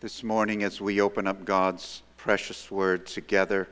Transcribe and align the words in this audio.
This 0.00 0.22
morning, 0.22 0.62
as 0.62 0.80
we 0.80 1.02
open 1.02 1.26
up 1.26 1.44
God's 1.44 2.00
precious 2.16 2.70
word 2.70 3.04
together, 3.04 3.68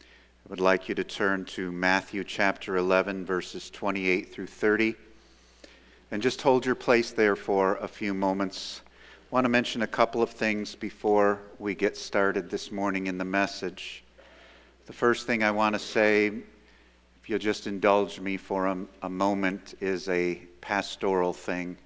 I 0.00 0.04
would 0.48 0.60
like 0.60 0.88
you 0.88 0.94
to 0.94 1.02
turn 1.02 1.44
to 1.46 1.72
Matthew 1.72 2.22
chapter 2.22 2.76
11, 2.76 3.26
verses 3.26 3.68
28 3.68 4.32
through 4.32 4.46
30, 4.46 4.94
and 6.12 6.22
just 6.22 6.40
hold 6.40 6.64
your 6.64 6.76
place 6.76 7.10
there 7.10 7.34
for 7.34 7.78
a 7.78 7.88
few 7.88 8.14
moments. 8.14 8.82
I 8.86 9.34
want 9.34 9.44
to 9.44 9.48
mention 9.48 9.82
a 9.82 9.88
couple 9.88 10.22
of 10.22 10.30
things 10.30 10.76
before 10.76 11.40
we 11.58 11.74
get 11.74 11.96
started 11.96 12.48
this 12.48 12.70
morning 12.70 13.08
in 13.08 13.18
the 13.18 13.24
message. 13.24 14.04
The 14.86 14.92
first 14.92 15.26
thing 15.26 15.42
I 15.42 15.50
want 15.50 15.74
to 15.74 15.80
say, 15.80 16.26
if 16.28 17.28
you'll 17.28 17.40
just 17.40 17.66
indulge 17.66 18.20
me 18.20 18.36
for 18.36 18.68
a, 18.68 18.78
a 19.02 19.10
moment, 19.10 19.74
is 19.80 20.08
a 20.08 20.36
pastoral 20.60 21.32
thing. 21.32 21.76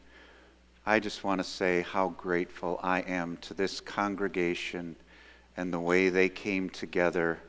I 0.88 1.00
just 1.00 1.24
want 1.24 1.40
to 1.40 1.44
say 1.44 1.82
how 1.82 2.10
grateful 2.10 2.78
I 2.80 3.00
am 3.00 3.38
to 3.38 3.54
this 3.54 3.80
congregation 3.80 4.94
and 5.56 5.72
the 5.72 5.80
way 5.80 6.10
they 6.10 6.28
came 6.28 6.70
together 6.70 7.40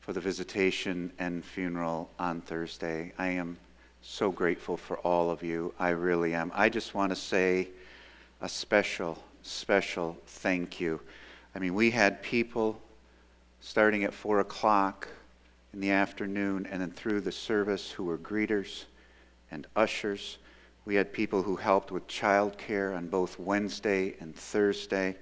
for 0.00 0.12
the 0.12 0.20
visitation 0.20 1.12
and 1.20 1.44
funeral 1.44 2.10
on 2.18 2.40
Thursday. 2.40 3.12
I 3.18 3.28
am 3.28 3.56
so 4.02 4.32
grateful 4.32 4.76
for 4.76 4.98
all 4.98 5.30
of 5.30 5.44
you. 5.44 5.72
I 5.78 5.90
really 5.90 6.34
am. 6.34 6.50
I 6.56 6.68
just 6.68 6.92
want 6.92 7.10
to 7.10 7.16
say 7.16 7.68
a 8.40 8.48
special, 8.48 9.22
special 9.42 10.16
thank 10.26 10.80
you. 10.80 11.00
I 11.54 11.60
mean, 11.60 11.74
we 11.74 11.92
had 11.92 12.20
people 12.20 12.80
starting 13.60 14.02
at 14.02 14.12
4 14.12 14.40
o'clock 14.40 15.06
in 15.72 15.78
the 15.78 15.92
afternoon 15.92 16.66
and 16.68 16.80
then 16.82 16.90
through 16.90 17.20
the 17.20 17.30
service 17.30 17.92
who 17.92 18.02
were 18.02 18.18
greeters 18.18 18.86
and 19.52 19.68
ushers 19.76 20.38
we 20.88 20.94
had 20.94 21.12
people 21.12 21.42
who 21.42 21.54
helped 21.54 21.92
with 21.92 22.06
childcare 22.06 22.96
on 22.96 23.08
both 23.08 23.38
Wednesday 23.38 24.16
and 24.20 24.34
Thursday. 24.34 25.14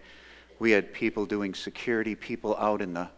We 0.61 0.71
had 0.71 0.95
people 0.95 1.27
doing 1.27 1.55
security, 1.55 2.15
people 2.15 2.57
out 2.57 2.81
in 2.81 2.95
the 2.95 3.09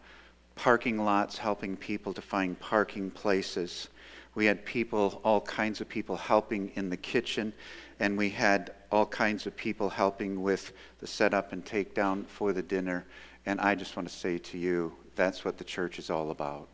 parking 0.54 1.04
lots 1.04 1.36
helping 1.36 1.76
people 1.76 2.14
to 2.14 2.22
find 2.22 2.58
parking 2.58 3.10
places. 3.10 3.88
We 4.34 4.46
had 4.46 4.64
people, 4.64 5.20
all 5.24 5.42
kinds 5.42 5.82
of 5.82 5.90
people 5.90 6.16
helping 6.16 6.72
in 6.74 6.88
the 6.88 6.96
kitchen, 6.96 7.52
and 8.00 8.16
we 8.16 8.30
had 8.30 8.72
all 8.90 9.04
kinds 9.04 9.46
of 9.46 9.54
people 9.54 9.90
helping 9.90 10.40
with 10.40 10.72
the 11.00 11.06
setup 11.06 11.52
and 11.52 11.62
takedown 11.66 12.26
for 12.26 12.54
the 12.54 12.62
dinner. 12.62 13.04
And 13.44 13.60
I 13.60 13.74
just 13.74 13.94
want 13.94 14.08
to 14.08 14.14
say 14.14 14.38
to 14.38 14.56
you, 14.56 14.94
that's 15.16 15.44
what 15.44 15.58
the 15.58 15.64
church 15.64 15.98
is 15.98 16.08
all 16.08 16.30
about. 16.30 16.66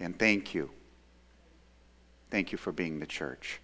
And 0.00 0.18
thank 0.18 0.52
you. 0.52 0.68
Thank 2.28 2.50
you 2.50 2.58
for 2.58 2.72
being 2.72 2.98
the 2.98 3.06
church. 3.06 3.60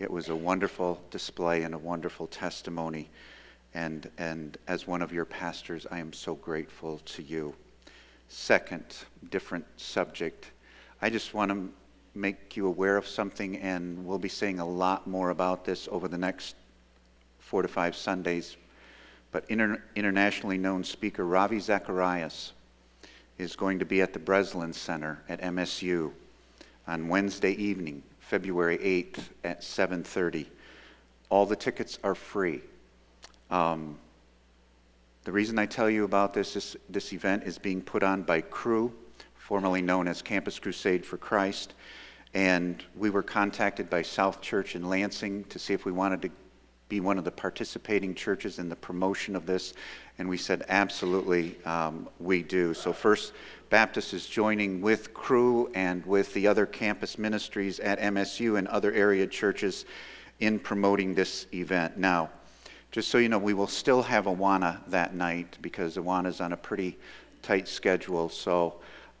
It 0.00 0.10
was 0.10 0.30
a 0.30 0.34
wonderful 0.34 0.98
display 1.10 1.62
and 1.62 1.74
a 1.74 1.78
wonderful 1.78 2.26
testimony. 2.26 3.10
And, 3.74 4.10
and 4.16 4.56
as 4.66 4.86
one 4.86 5.02
of 5.02 5.12
your 5.12 5.26
pastors, 5.26 5.86
I 5.90 5.98
am 5.98 6.14
so 6.14 6.34
grateful 6.34 7.00
to 7.04 7.22
you. 7.22 7.54
Second, 8.28 8.86
different 9.30 9.66
subject. 9.76 10.52
I 11.02 11.10
just 11.10 11.34
want 11.34 11.50
to 11.50 11.68
make 12.14 12.56
you 12.56 12.66
aware 12.66 12.96
of 12.96 13.06
something, 13.06 13.58
and 13.58 14.06
we'll 14.06 14.18
be 14.18 14.30
saying 14.30 14.58
a 14.58 14.66
lot 14.66 15.06
more 15.06 15.28
about 15.28 15.66
this 15.66 15.86
over 15.92 16.08
the 16.08 16.18
next 16.18 16.56
four 17.38 17.60
to 17.60 17.68
five 17.68 17.94
Sundays. 17.94 18.56
But 19.32 19.44
inter- 19.50 19.82
internationally 19.94 20.56
known 20.56 20.82
speaker 20.82 21.26
Ravi 21.26 21.60
Zacharias 21.60 22.54
is 23.36 23.54
going 23.54 23.78
to 23.78 23.84
be 23.84 24.00
at 24.00 24.14
the 24.14 24.18
Breslin 24.18 24.72
Center 24.72 25.22
at 25.28 25.42
MSU 25.42 26.10
on 26.86 27.08
Wednesday 27.08 27.52
evening 27.52 28.02
February 28.30 28.78
8th 28.78 29.30
at 29.42 29.60
7:30. 29.60 30.46
All 31.30 31.46
the 31.46 31.56
tickets 31.56 31.98
are 32.04 32.14
free. 32.14 32.62
Um, 33.50 33.98
the 35.24 35.32
reason 35.32 35.58
I 35.58 35.66
tell 35.66 35.90
you 35.90 36.04
about 36.04 36.32
this, 36.32 36.54
this, 36.54 36.76
this 36.88 37.12
event 37.12 37.42
is 37.42 37.58
being 37.58 37.82
put 37.82 38.04
on 38.04 38.22
by 38.22 38.42
Cru, 38.42 38.94
formerly 39.34 39.82
known 39.82 40.06
as 40.06 40.22
Campus 40.22 40.60
Crusade 40.60 41.04
for 41.04 41.16
Christ. 41.16 41.74
And 42.32 42.84
we 42.94 43.10
were 43.10 43.24
contacted 43.24 43.90
by 43.90 44.02
South 44.02 44.40
Church 44.40 44.76
in 44.76 44.88
Lansing 44.88 45.42
to 45.46 45.58
see 45.58 45.74
if 45.74 45.84
we 45.84 45.90
wanted 45.90 46.22
to 46.22 46.30
be 46.88 47.00
one 47.00 47.18
of 47.18 47.24
the 47.24 47.32
participating 47.32 48.14
churches 48.14 48.60
in 48.60 48.68
the 48.68 48.76
promotion 48.76 49.34
of 49.34 49.44
this. 49.44 49.74
And 50.20 50.28
we 50.28 50.36
said, 50.36 50.66
absolutely, 50.68 51.56
um, 51.64 52.06
we 52.18 52.42
do. 52.42 52.74
So, 52.74 52.92
First 52.92 53.32
Baptist 53.70 54.12
is 54.12 54.26
joining 54.26 54.82
with 54.82 55.14
Cru 55.14 55.72
and 55.74 56.04
with 56.04 56.34
the 56.34 56.46
other 56.46 56.66
campus 56.66 57.16
ministries 57.16 57.80
at 57.80 57.98
MSU 57.98 58.58
and 58.58 58.68
other 58.68 58.92
area 58.92 59.26
churches 59.26 59.86
in 60.38 60.58
promoting 60.58 61.14
this 61.14 61.46
event. 61.54 61.96
Now, 61.96 62.28
just 62.90 63.08
so 63.08 63.16
you 63.16 63.30
know, 63.30 63.38
we 63.38 63.54
will 63.54 63.66
still 63.66 64.02
have 64.02 64.26
Awana 64.26 64.80
that 64.88 65.14
night 65.14 65.56
because 65.62 65.96
Awana 65.96 66.26
is 66.26 66.42
on 66.42 66.52
a 66.52 66.56
pretty 66.58 66.98
tight 67.40 67.66
schedule, 67.66 68.28
so 68.28 68.74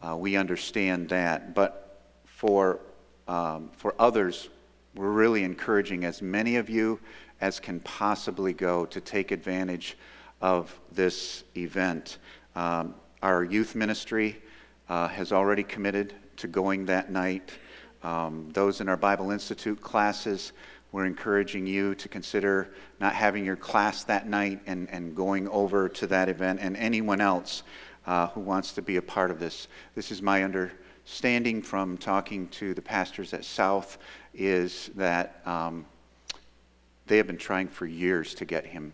uh, 0.06 0.14
we 0.18 0.36
understand 0.36 1.08
that. 1.08 1.54
But 1.54 2.02
for, 2.26 2.78
um, 3.26 3.70
for 3.72 3.94
others, 3.98 4.50
we're 4.94 5.08
really 5.08 5.44
encouraging 5.44 6.04
as 6.04 6.20
many 6.20 6.56
of 6.56 6.68
you 6.68 7.00
as 7.40 7.58
can 7.58 7.80
possibly 7.80 8.52
go 8.52 8.84
to 8.84 9.00
take 9.00 9.30
advantage 9.30 9.96
of 10.40 10.78
this 10.92 11.44
event. 11.56 12.18
Um, 12.54 12.94
our 13.22 13.44
youth 13.44 13.74
ministry 13.74 14.40
uh, 14.88 15.08
has 15.08 15.32
already 15.32 15.62
committed 15.62 16.14
to 16.38 16.48
going 16.48 16.86
that 16.86 17.10
night. 17.10 17.52
Um, 18.02 18.48
those 18.52 18.80
in 18.80 18.88
our 18.88 18.96
Bible 18.96 19.30
Institute 19.30 19.80
classes, 19.80 20.52
we're 20.92 21.06
encouraging 21.06 21.66
you 21.66 21.94
to 21.96 22.08
consider 22.08 22.70
not 22.98 23.14
having 23.14 23.44
your 23.44 23.56
class 23.56 24.04
that 24.04 24.28
night 24.28 24.60
and, 24.66 24.88
and 24.90 25.14
going 25.14 25.48
over 25.48 25.88
to 25.88 26.06
that 26.08 26.28
event, 26.28 26.60
and 26.62 26.76
anyone 26.76 27.20
else 27.20 27.62
uh, 28.06 28.28
who 28.28 28.40
wants 28.40 28.72
to 28.72 28.82
be 28.82 28.96
a 28.96 29.02
part 29.02 29.30
of 29.30 29.38
this. 29.38 29.68
This 29.94 30.10
is 30.10 30.22
my 30.22 30.42
understanding 30.42 31.62
from 31.62 31.98
talking 31.98 32.48
to 32.48 32.74
the 32.74 32.82
pastors 32.82 33.34
at 33.34 33.44
South, 33.44 33.98
is 34.34 34.90
that 34.96 35.42
um, 35.44 35.84
they 37.06 37.18
have 37.18 37.26
been 37.26 37.36
trying 37.36 37.68
for 37.68 37.86
years 37.86 38.34
to 38.34 38.44
get 38.44 38.64
him 38.64 38.92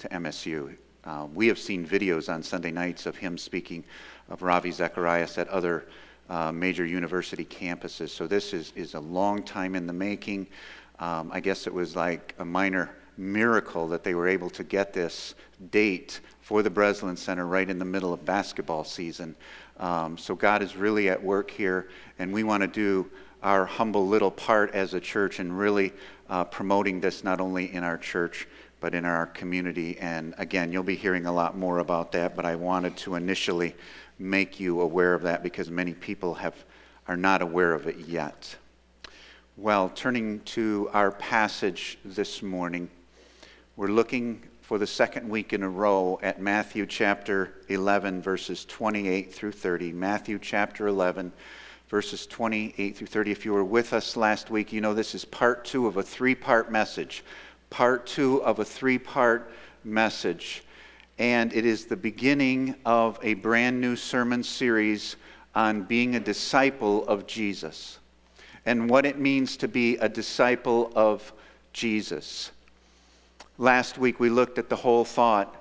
to 0.00 0.08
MSU. 0.08 0.74
Uh, 1.04 1.26
we 1.34 1.46
have 1.46 1.58
seen 1.58 1.86
videos 1.86 2.32
on 2.32 2.42
Sunday 2.42 2.70
nights 2.70 3.04
of 3.04 3.16
him 3.16 3.36
speaking 3.36 3.84
of 4.30 4.42
Ravi 4.42 4.70
Zacharias 4.70 5.36
at 5.36 5.46
other 5.48 5.86
uh, 6.30 6.50
major 6.50 6.86
university 6.86 7.44
campuses. 7.44 8.08
So 8.08 8.26
this 8.26 8.54
is, 8.54 8.72
is 8.76 8.94
a 8.94 9.00
long 9.00 9.42
time 9.42 9.74
in 9.74 9.86
the 9.86 9.92
making. 9.92 10.46
Um, 11.00 11.30
I 11.32 11.40
guess 11.40 11.66
it 11.66 11.74
was 11.74 11.96
like 11.96 12.34
a 12.38 12.44
minor 12.44 12.96
miracle 13.18 13.88
that 13.88 14.02
they 14.02 14.14
were 14.14 14.26
able 14.26 14.48
to 14.50 14.64
get 14.64 14.94
this 14.94 15.34
date 15.70 16.20
for 16.40 16.62
the 16.62 16.70
Breslin 16.70 17.16
Center 17.16 17.46
right 17.46 17.68
in 17.68 17.78
the 17.78 17.84
middle 17.84 18.14
of 18.14 18.24
basketball 18.24 18.84
season. 18.84 19.36
Um, 19.78 20.16
so 20.16 20.34
God 20.34 20.62
is 20.62 20.76
really 20.76 21.10
at 21.10 21.22
work 21.22 21.50
here, 21.50 21.88
and 22.18 22.32
we 22.32 22.42
want 22.42 22.62
to 22.62 22.66
do 22.66 23.10
our 23.42 23.66
humble 23.66 24.06
little 24.06 24.30
part 24.30 24.74
as 24.74 24.94
a 24.94 25.00
church 25.00 25.40
in 25.40 25.52
really 25.52 25.92
uh, 26.30 26.44
promoting 26.44 27.00
this 27.00 27.22
not 27.22 27.40
only 27.40 27.74
in 27.74 27.84
our 27.84 27.98
church 27.98 28.46
but 28.80 28.94
in 28.94 29.04
our 29.04 29.26
community. 29.26 29.98
And 29.98 30.34
again, 30.38 30.72
you'll 30.72 30.82
be 30.82 30.96
hearing 30.96 31.26
a 31.26 31.32
lot 31.32 31.56
more 31.56 31.78
about 31.78 32.12
that, 32.12 32.34
but 32.34 32.44
I 32.44 32.56
wanted 32.56 32.96
to 32.98 33.14
initially 33.14 33.76
make 34.18 34.58
you 34.58 34.80
aware 34.80 35.14
of 35.14 35.22
that 35.22 35.42
because 35.42 35.70
many 35.70 35.94
people 35.94 36.34
have, 36.34 36.54
are 37.06 37.16
not 37.16 37.42
aware 37.42 37.72
of 37.72 37.86
it 37.86 37.98
yet. 37.98 38.56
Well, 39.56 39.90
turning 39.90 40.40
to 40.40 40.88
our 40.92 41.10
passage 41.10 41.98
this 42.04 42.42
morning, 42.42 42.90
we're 43.76 43.88
looking 43.88 44.42
for 44.62 44.78
the 44.78 44.86
second 44.86 45.28
week 45.28 45.52
in 45.52 45.62
a 45.62 45.68
row 45.68 46.18
at 46.22 46.40
Matthew 46.40 46.86
chapter 46.86 47.54
11, 47.68 48.22
verses 48.22 48.64
28 48.64 49.34
through 49.34 49.52
30. 49.52 49.92
Matthew 49.92 50.38
chapter 50.38 50.86
11, 50.86 51.32
verses 51.88 52.26
28 52.26 52.96
through 52.96 53.06
30. 53.08 53.32
If 53.32 53.44
you 53.44 53.52
were 53.52 53.64
with 53.64 53.92
us 53.92 54.16
last 54.16 54.48
week, 54.48 54.72
you 54.72 54.80
know 54.80 54.94
this 54.94 55.14
is 55.14 55.24
part 55.24 55.64
two 55.64 55.88
of 55.88 55.96
a 55.96 56.02
three 56.02 56.36
part 56.36 56.70
message 56.70 57.24
part 57.70 58.06
two 58.06 58.42
of 58.42 58.58
a 58.58 58.64
three 58.64 58.98
part 58.98 59.50
message. 59.84 60.62
And 61.18 61.52
it 61.52 61.64
is 61.64 61.86
the 61.86 61.96
beginning 61.96 62.74
of 62.84 63.18
a 63.22 63.34
brand 63.34 63.80
new 63.80 63.96
sermon 63.96 64.42
series 64.42 65.16
on 65.54 65.84
being 65.84 66.16
a 66.16 66.20
disciple 66.20 67.06
of 67.06 67.26
Jesus 67.26 67.98
and 68.66 68.88
what 68.88 69.06
it 69.06 69.18
means 69.18 69.56
to 69.58 69.68
be 69.68 69.96
a 69.96 70.08
disciple 70.08 70.92
of 70.94 71.32
Jesus. 71.72 72.50
Last 73.58 73.98
week 73.98 74.20
we 74.20 74.30
looked 74.30 74.58
at 74.58 74.68
the 74.68 74.76
whole 74.76 75.04
thought 75.04 75.59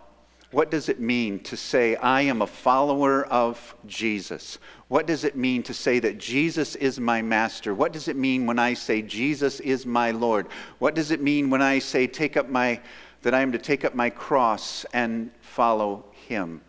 what 0.51 0.72
does 0.72 0.90
it 0.90 1.00
mean 1.00 1.40
to 1.42 1.56
say, 1.56 1.96
I 1.96 2.22
am 2.22 2.42
a 2.42 2.48
follower 2.48 3.25
of 3.25 3.75
Jesus? 3.86 4.57
What 4.88 5.06
does 5.06 5.24
it 5.24 5.36
mean 5.36 5.62
to 5.63 5.74
say 5.75 6.00
that 6.00 6.18
Jesus 6.18 6.75
is 6.75 7.00
my 7.00 7.22
master? 7.22 7.75
What 7.75 7.94
does 7.94 8.07
it 8.07 8.16
mean 8.16 8.48
when 8.48 8.57
I 8.57 8.74
say 8.74 9.04
Jesus 9.04 9.60
is 9.60 9.86
my 9.86 10.10
Lord? 10.10 10.48
What 10.80 10.96
does 10.96 11.12
it 11.12 11.22
mean 11.22 11.51
when 11.51 11.62
I 11.62 11.78
say 11.78 12.07
take 12.07 12.36
up 12.36 12.50
my 12.50 12.81
that 13.22 13.34
I 13.34 13.42
am 13.42 13.51
to 13.51 13.57
take 13.57 13.86
up 13.86 13.94
my 13.94 14.10
cross 14.10 14.86
and 14.92 15.30
follow 15.42 16.06
him? 16.28 16.62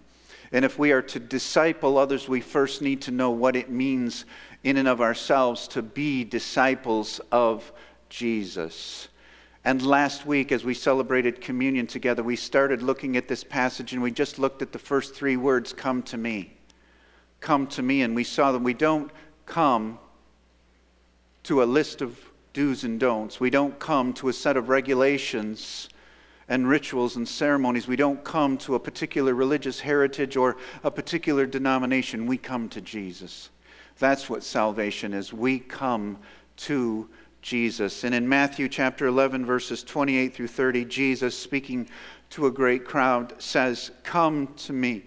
And 0.53 0.65
if 0.65 0.79
we 0.79 0.93
are 0.93 1.03
to 1.03 1.21
disciple 1.21 1.97
others, 1.97 2.29
we 2.29 2.41
first 2.41 2.83
need 2.83 3.03
to 3.03 3.13
know 3.13 3.31
what 3.31 3.57
it 3.57 3.71
means 3.71 4.27
in 4.63 4.77
and 4.77 4.89
of 4.89 5.01
ourselves 5.01 5.69
to 5.69 5.81
be 5.81 6.25
disciples 6.25 7.21
of 7.33 7.73
Jesus. 8.09 9.09
And 9.65 9.85
last 9.85 10.25
week, 10.25 10.53
as 10.53 10.65
we 10.65 10.73
celebrated 10.73 11.41
communion 11.41 11.87
together, 11.87 12.23
we 12.23 12.37
started 12.37 12.83
looking 12.83 13.17
at 13.17 13.29
this 13.29 13.45
passage 13.45 13.93
and 13.93 14.03
we 14.03 14.11
just 14.11 14.39
looked 14.39 14.63
at 14.63 14.73
the 14.73 14.79
first 14.79 15.15
three 15.15 15.37
words 15.37 15.73
come 15.73 16.03
to 16.05 16.17
me. 16.17 16.55
Come 17.41 17.67
to 17.69 17.83
me. 17.83 18.03
And 18.03 18.15
we 18.15 18.25
saw 18.25 18.53
that 18.53 18.63
we 18.63 18.73
don't 18.73 19.11
come 19.45 19.99
to 21.43 21.63
a 21.63 21.65
list 21.65 22.01
of 22.01 22.19
do's 22.53 22.85
and 22.85 22.99
don'ts. 22.99 23.39
We 23.39 23.51
don't 23.51 23.79
come 23.79 24.13
to 24.15 24.29
a 24.29 24.33
set 24.33 24.57
of 24.57 24.69
regulations 24.69 25.89
and 26.49 26.67
rituals 26.67 27.17
and 27.17 27.29
ceremonies. 27.29 27.87
We 27.87 27.97
don't 27.97 28.25
come 28.25 28.59
to 28.59 28.75
a 28.75 28.81
particular 28.81 29.35
religious 29.35 29.81
heritage 29.81 30.37
or 30.37 30.57
a 30.83 30.91
particular 30.91 31.47
denomination. 31.47 32.27
We 32.27 32.39
come 32.39 32.69
to 32.71 32.81
Jesus. 32.81 33.51
That's 33.99 34.29
what 34.29 34.43
salvation 34.43 35.13
is. 35.13 35.33
We 35.33 35.59
come 35.61 36.19
to 36.57 37.09
Jesus. 37.43 38.05
And 38.05 38.15
in 38.15 38.29
Matthew 38.29 38.69
chapter 38.69 39.07
11, 39.07 39.45
verses 39.47 39.83
28 39.83 40.35
through 40.35 40.49
30, 40.49 40.85
Jesus, 40.85 41.37
speaking 41.37 41.89
to 42.31 42.47
a 42.47 42.51
great 42.51 42.85
crowd, 42.85 43.41
says, 43.41 43.91
Come 44.03 44.49
to 44.59 44.73
me, 44.73 45.05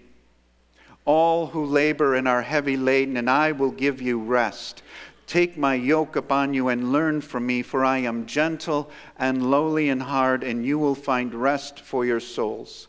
all 1.04 1.46
who 1.46 1.64
labor 1.64 2.14
and 2.14 2.26
are 2.26 2.42
heavy 2.42 2.76
laden, 2.76 3.16
and 3.16 3.30
I 3.30 3.52
will 3.52 3.70
give 3.70 4.00
you 4.00 4.18
rest. 4.18 4.82
Take 5.26 5.56
my 5.56 5.74
yoke 5.74 6.16
upon 6.16 6.52
you 6.52 6.68
and 6.68 6.92
learn 6.92 7.20
from 7.20 7.46
me, 7.46 7.62
for 7.62 7.84
I 7.84 7.98
am 7.98 8.26
gentle 8.26 8.90
and 9.18 9.50
lowly 9.50 9.88
in 9.88 10.00
heart, 10.00 10.44
and 10.44 10.66
you 10.66 10.78
will 10.78 10.94
find 10.94 11.34
rest 11.34 11.80
for 11.80 12.04
your 12.04 12.20
souls. 12.20 12.88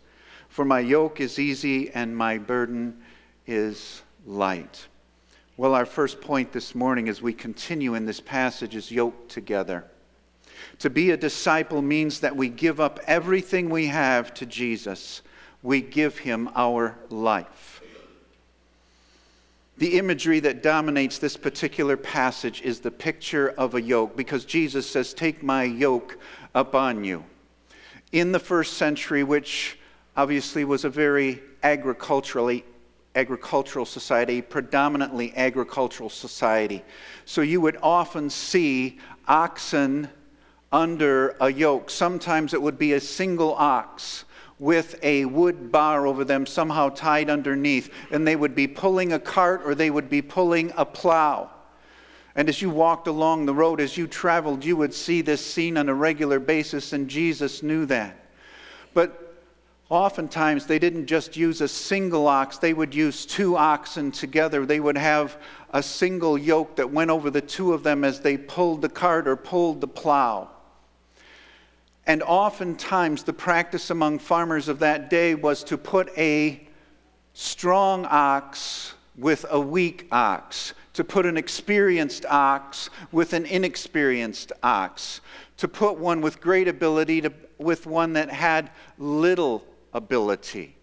For 0.49 0.65
my 0.65 0.79
yoke 0.79 1.19
is 1.19 1.39
easy 1.39 1.89
and 1.91 2.15
my 2.15 2.37
burden 2.37 3.01
is 3.45 4.01
light. 4.25 4.87
Well, 5.57 5.73
our 5.73 5.85
first 5.85 6.19
point 6.19 6.51
this 6.51 6.75
morning 6.75 7.07
as 7.07 7.21
we 7.21 7.31
continue 7.31 7.95
in 7.95 8.05
this 8.05 8.19
passage 8.19 8.75
is 8.75 8.91
yoked 8.91 9.31
together. 9.31 9.85
To 10.79 10.89
be 10.89 11.11
a 11.11 11.17
disciple 11.17 11.81
means 11.81 12.19
that 12.19 12.35
we 12.35 12.49
give 12.49 12.81
up 12.81 12.99
everything 13.07 13.69
we 13.69 13.87
have 13.87 14.33
to 14.33 14.45
Jesus, 14.45 15.21
we 15.63 15.79
give 15.79 16.17
him 16.17 16.49
our 16.55 16.97
life. 17.09 17.81
The 19.77 19.97
imagery 19.97 20.41
that 20.41 20.61
dominates 20.61 21.19
this 21.19 21.37
particular 21.37 21.95
passage 21.95 22.61
is 22.61 22.81
the 22.81 22.91
picture 22.91 23.49
of 23.51 23.75
a 23.75 23.81
yoke 23.81 24.17
because 24.17 24.43
Jesus 24.43 24.89
says, 24.89 25.13
Take 25.13 25.41
my 25.41 25.63
yoke 25.63 26.17
upon 26.53 27.05
you. 27.05 27.23
In 28.11 28.33
the 28.33 28.39
first 28.39 28.73
century, 28.73 29.23
which 29.23 29.79
obviously 30.17 30.65
was 30.65 30.83
a 30.83 30.89
very 30.89 31.41
agriculturally 31.63 32.65
agricultural 33.15 33.85
society, 33.85 34.41
predominantly 34.41 35.35
agricultural 35.35 36.09
society. 36.09 36.83
So 37.25 37.41
you 37.41 37.61
would 37.61 37.77
often 37.81 38.29
see 38.29 38.99
oxen 39.27 40.09
under 40.71 41.35
a 41.39 41.51
yoke. 41.51 41.89
Sometimes 41.89 42.53
it 42.53 42.61
would 42.61 42.77
be 42.77 42.93
a 42.93 42.99
single 42.99 43.53
ox 43.55 44.25
with 44.59 44.99
a 45.03 45.25
wood 45.25 45.71
bar 45.71 46.07
over 46.07 46.23
them, 46.23 46.45
somehow 46.45 46.89
tied 46.89 47.29
underneath, 47.29 47.91
and 48.11 48.25
they 48.27 48.35
would 48.35 48.55
be 48.55 48.67
pulling 48.67 49.13
a 49.13 49.19
cart 49.19 49.61
or 49.65 49.75
they 49.75 49.89
would 49.89 50.09
be 50.09 50.21
pulling 50.21 50.71
a 50.77 50.85
plow. 50.85 51.49
And 52.35 52.49
as 52.49 52.61
you 52.61 52.69
walked 52.69 53.07
along 53.07 53.45
the 53.45 53.53
road, 53.53 53.79
as 53.79 53.97
you 53.97 54.07
traveled, 54.07 54.65
you 54.65 54.75
would 54.75 54.93
see 54.93 55.21
this 55.21 55.45
scene 55.45 55.77
on 55.77 55.87
a 55.87 55.93
regular 55.93 56.39
basis, 56.39 56.91
and 56.91 57.09
Jesus 57.09 57.63
knew 57.63 57.85
that. 57.85 58.17
But 58.93 59.24
Oftentimes, 59.89 60.65
they 60.65 60.79
didn't 60.79 61.05
just 61.05 61.37
use 61.37 61.61
a 61.61 61.67
single 61.67 62.27
ox, 62.27 62.57
they 62.57 62.73
would 62.73 62.95
use 62.95 63.23
two 63.25 63.55
oxen 63.55 64.11
together. 64.11 64.65
They 64.65 64.79
would 64.79 64.97
have 64.97 65.37
a 65.71 65.83
single 65.83 66.37
yoke 66.39 66.77
that 66.77 66.89
went 66.89 67.11
over 67.11 67.29
the 67.29 67.41
two 67.41 67.71
of 67.71 67.83
them 67.83 68.03
as 68.03 68.19
they 68.19 68.35
pulled 68.35 68.81
the 68.81 68.89
cart 68.89 69.27
or 69.27 69.35
pulled 69.35 69.81
the 69.81 69.87
plow. 69.87 70.49
And 72.07 72.23
oftentimes, 72.23 73.23
the 73.23 73.33
practice 73.33 73.91
among 73.91 74.19
farmers 74.19 74.67
of 74.69 74.79
that 74.79 75.09
day 75.09 75.35
was 75.35 75.63
to 75.65 75.77
put 75.77 76.09
a 76.17 76.67
strong 77.33 78.05
ox 78.05 78.93
with 79.17 79.45
a 79.49 79.59
weak 79.59 80.07
ox, 80.11 80.73
to 80.93 81.03
put 81.03 81.27
an 81.27 81.37
experienced 81.37 82.25
ox 82.27 82.89
with 83.11 83.33
an 83.33 83.45
inexperienced 83.45 84.51
ox, 84.63 85.21
to 85.57 85.67
put 85.67 85.97
one 85.97 86.21
with 86.21 86.41
great 86.41 86.67
ability 86.67 87.21
to, 87.21 87.31
with 87.59 87.85
one 87.85 88.13
that 88.13 88.29
had 88.29 88.71
little 88.97 89.63
ability. 89.95 90.75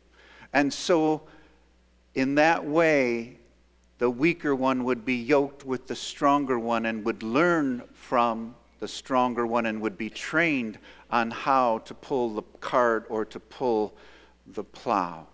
And 0.53 0.73
so, 0.73 1.23
in 2.14 2.35
that 2.35 2.64
way, 2.64 3.37
the 3.99 4.11
weaker 4.11 4.56
one 4.56 4.82
would 4.85 5.05
be 5.05 5.14
yoked 5.14 5.64
with 5.64 5.87
the 5.87 5.94
stronger 5.94 6.59
one 6.59 6.87
and 6.87 7.05
would 7.05 7.23
learn 7.23 7.85
from 7.93 8.56
the 8.81 8.88
stronger 8.88 9.47
one 9.47 9.67
and 9.67 9.81
would 9.81 9.97
be 9.97 10.11
trained 10.11 10.79
on 11.11 11.31
how 11.31 11.79
to 11.79 11.94
pull 11.94 12.31
the 12.35 12.43
cart 12.61 13.06
or 13.09 13.25
to 13.26 13.38
pull 13.38 13.94
the 14.49 14.64
plow. 14.64 15.26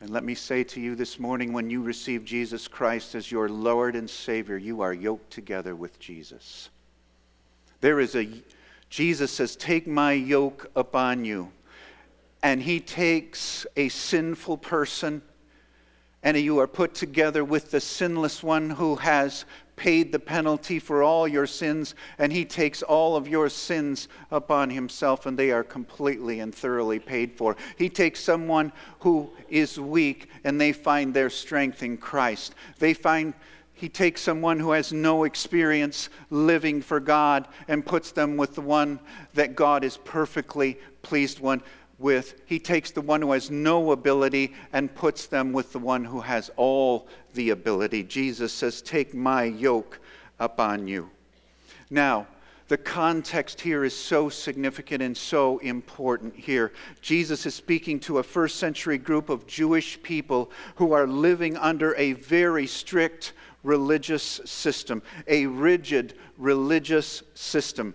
And 0.00 0.10
let 0.10 0.22
me 0.22 0.34
say 0.34 0.62
to 0.62 0.80
you 0.80 0.94
this 0.94 1.18
morning 1.18 1.52
when 1.52 1.70
you 1.70 1.82
receive 1.82 2.24
Jesus 2.24 2.68
Christ 2.68 3.14
as 3.14 3.32
your 3.32 3.48
Lord 3.48 3.96
and 3.96 4.08
Savior, 4.08 4.58
you 4.58 4.82
are 4.82 4.92
yoked 4.92 5.32
together 5.32 5.74
with 5.74 5.98
Jesus. 5.98 6.68
There 7.80 7.98
is 7.98 8.14
a 8.14 8.28
Jesus 8.88 9.30
says, 9.30 9.56
Take 9.56 9.86
my 9.86 10.12
yoke 10.12 10.70
upon 10.76 11.24
you. 11.24 11.52
And 12.42 12.62
he 12.62 12.80
takes 12.80 13.66
a 13.76 13.88
sinful 13.88 14.58
person 14.58 15.22
and 16.26 16.36
you 16.36 16.58
are 16.58 16.66
put 16.66 16.92
together 16.92 17.44
with 17.44 17.70
the 17.70 17.80
sinless 17.80 18.42
one 18.42 18.68
who 18.68 18.96
has 18.96 19.44
paid 19.76 20.10
the 20.10 20.18
penalty 20.18 20.80
for 20.80 21.02
all 21.04 21.28
your 21.28 21.46
sins, 21.46 21.94
and 22.18 22.32
he 22.32 22.44
takes 22.44 22.82
all 22.82 23.14
of 23.14 23.28
your 23.28 23.48
sins 23.48 24.08
upon 24.32 24.68
himself, 24.70 25.26
and 25.26 25.38
they 25.38 25.52
are 25.52 25.62
completely 25.62 26.40
and 26.40 26.52
thoroughly 26.52 26.98
paid 26.98 27.32
for. 27.36 27.56
He 27.76 27.88
takes 27.88 28.18
someone 28.18 28.72
who 29.00 29.30
is 29.48 29.78
weak, 29.78 30.28
and 30.42 30.60
they 30.60 30.72
find 30.72 31.14
their 31.14 31.30
strength 31.30 31.84
in 31.84 31.96
Christ. 31.96 32.56
They 32.80 32.92
find 32.92 33.32
he 33.76 33.90
takes 33.90 34.22
someone 34.22 34.58
who 34.58 34.70
has 34.70 34.90
no 34.90 35.24
experience 35.24 36.08
living 36.30 36.80
for 36.80 36.98
God 36.98 37.46
and 37.68 37.84
puts 37.84 38.10
them 38.10 38.38
with 38.38 38.54
the 38.54 38.62
one 38.62 38.98
that 39.34 39.54
God 39.54 39.84
is 39.84 39.98
perfectly 39.98 40.78
pleased 41.02 41.40
one 41.40 41.62
with. 41.98 42.40
He 42.46 42.58
takes 42.58 42.90
the 42.90 43.02
one 43.02 43.20
who 43.20 43.32
has 43.32 43.50
no 43.50 43.92
ability 43.92 44.54
and 44.72 44.94
puts 44.94 45.26
them 45.26 45.52
with 45.52 45.72
the 45.72 45.78
one 45.78 46.06
who 46.06 46.20
has 46.20 46.50
all 46.56 47.06
the 47.34 47.50
ability. 47.50 48.02
Jesus 48.02 48.50
says, 48.50 48.80
Take 48.80 49.12
my 49.12 49.44
yoke 49.44 50.00
upon 50.38 50.88
you. 50.88 51.10
Now, 51.90 52.26
the 52.68 52.78
context 52.78 53.60
here 53.60 53.84
is 53.84 53.94
so 53.94 54.30
significant 54.30 55.02
and 55.02 55.16
so 55.16 55.58
important 55.58 56.34
here. 56.34 56.72
Jesus 57.02 57.44
is 57.44 57.54
speaking 57.54 58.00
to 58.00 58.18
a 58.18 58.22
first 58.22 58.56
century 58.56 58.96
group 58.96 59.28
of 59.28 59.46
Jewish 59.46 60.02
people 60.02 60.50
who 60.76 60.92
are 60.92 61.06
living 61.06 61.58
under 61.58 61.94
a 61.96 62.14
very 62.14 62.66
strict 62.66 63.34
religious 63.66 64.40
system, 64.44 65.02
a 65.26 65.46
rigid 65.46 66.14
religious 66.38 67.22
system. 67.34 67.94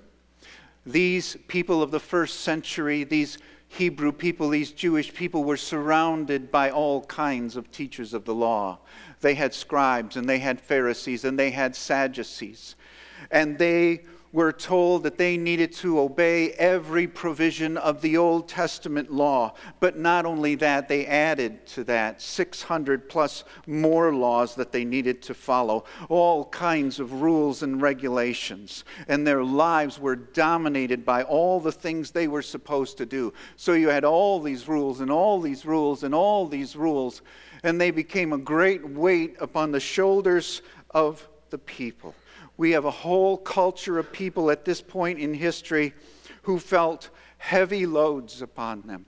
These 0.85 1.37
people 1.47 1.81
of 1.81 1.91
the 1.91 1.99
first 1.99 2.41
century, 2.41 3.03
these 3.03 3.37
Hebrew 3.69 4.11
people, 4.11 4.49
these 4.49 4.71
Jewish 4.71 5.13
people, 5.13 5.45
were 5.45 5.57
surrounded 5.57 6.51
by 6.51 6.71
all 6.71 7.05
kinds 7.05 7.55
of 7.55 7.71
teachers 7.71 8.13
of 8.13 8.25
the 8.25 8.35
law. 8.35 8.79
They 9.21 9.35
had 9.35 9.53
scribes 9.53 10.17
and 10.17 10.27
they 10.27 10.39
had 10.39 10.59
Pharisees 10.59 11.23
and 11.23 11.39
they 11.39 11.51
had 11.51 11.75
Sadducees. 11.75 12.75
And 13.29 13.57
they 13.57 14.01
were 14.33 14.51
told 14.51 15.03
that 15.03 15.17
they 15.17 15.35
needed 15.35 15.73
to 15.73 15.99
obey 15.99 16.51
every 16.53 17.05
provision 17.07 17.77
of 17.77 18.01
the 18.01 18.17
Old 18.17 18.47
Testament 18.47 19.11
law. 19.11 19.53
But 19.79 19.97
not 19.97 20.25
only 20.25 20.55
that, 20.55 20.87
they 20.87 21.05
added 21.05 21.65
to 21.67 21.83
that 21.85 22.21
600 22.21 23.09
plus 23.09 23.43
more 23.67 24.13
laws 24.13 24.55
that 24.55 24.71
they 24.71 24.85
needed 24.85 25.21
to 25.23 25.33
follow, 25.33 25.83
all 26.07 26.45
kinds 26.45 26.99
of 26.99 27.21
rules 27.21 27.63
and 27.63 27.81
regulations. 27.81 28.85
And 29.07 29.27
their 29.27 29.43
lives 29.43 29.99
were 29.99 30.15
dominated 30.15 31.05
by 31.05 31.23
all 31.23 31.59
the 31.59 31.71
things 31.71 32.11
they 32.11 32.27
were 32.27 32.41
supposed 32.41 32.97
to 32.99 33.05
do. 33.05 33.33
So 33.57 33.73
you 33.73 33.89
had 33.89 34.05
all 34.05 34.39
these 34.39 34.67
rules 34.67 35.01
and 35.01 35.11
all 35.11 35.41
these 35.41 35.65
rules 35.65 36.03
and 36.03 36.15
all 36.15 36.47
these 36.47 36.75
rules, 36.75 37.21
and 37.63 37.79
they 37.79 37.91
became 37.91 38.33
a 38.33 38.37
great 38.37 38.87
weight 38.87 39.35
upon 39.39 39.71
the 39.71 39.79
shoulders 39.79 40.61
of 40.91 41.27
the 41.49 41.57
people 41.57 42.15
we 42.61 42.73
have 42.73 42.85
a 42.85 42.91
whole 42.91 43.37
culture 43.37 43.97
of 43.97 44.11
people 44.11 44.51
at 44.51 44.65
this 44.65 44.81
point 44.81 45.17
in 45.17 45.33
history 45.33 45.95
who 46.43 46.59
felt 46.59 47.09
heavy 47.39 47.87
loads 47.87 48.39
upon 48.43 48.83
them, 48.83 49.07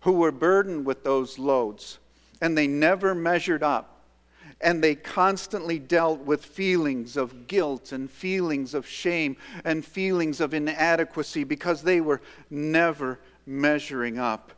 who 0.00 0.10
were 0.14 0.32
burdened 0.32 0.84
with 0.84 1.04
those 1.04 1.38
loads, 1.38 2.00
and 2.40 2.58
they 2.58 2.66
never 2.66 3.14
measured 3.14 3.62
up. 3.62 4.00
And 4.60 4.82
they 4.82 4.96
constantly 4.96 5.78
dealt 5.78 6.22
with 6.22 6.44
feelings 6.44 7.16
of 7.16 7.46
guilt 7.46 7.92
and 7.92 8.10
feelings 8.10 8.74
of 8.74 8.84
shame 8.84 9.36
and 9.64 9.84
feelings 9.84 10.40
of 10.40 10.54
inadequacy 10.54 11.44
because 11.44 11.82
they 11.82 12.00
were 12.00 12.20
never 12.50 13.20
measuring 13.46 14.18
up. 14.18 14.52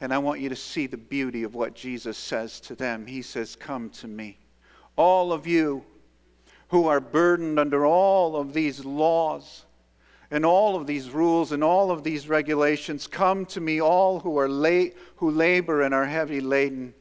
And 0.00 0.14
I 0.14 0.18
want 0.18 0.40
you 0.40 0.48
to 0.48 0.54
see 0.54 0.86
the 0.86 0.96
beauty 0.96 1.42
of 1.42 1.56
what 1.56 1.74
Jesus 1.74 2.16
says 2.16 2.60
to 2.60 2.76
them. 2.76 3.04
He 3.04 3.20
says, 3.20 3.56
Come 3.56 3.90
to 3.90 4.06
me. 4.06 4.38
All 4.94 5.32
of 5.32 5.48
you 5.48 5.84
who 6.70 6.86
are 6.86 7.00
burdened 7.00 7.58
under 7.58 7.84
all 7.84 8.36
of 8.36 8.52
these 8.52 8.84
laws 8.84 9.64
and 10.30 10.46
all 10.46 10.76
of 10.76 10.86
these 10.86 11.10
rules 11.10 11.50
and 11.50 11.64
all 11.64 11.90
of 11.90 12.04
these 12.04 12.28
regulations. 12.28 13.08
Come 13.08 13.44
to 13.46 13.60
me, 13.60 13.80
all 13.80 14.20
who 14.20 14.38
are 14.38 14.48
late, 14.48 14.96
who 15.16 15.30
labor 15.30 15.82
and 15.82 15.92
are 15.92 16.06
heavy 16.06 16.40
laden. 16.40 16.94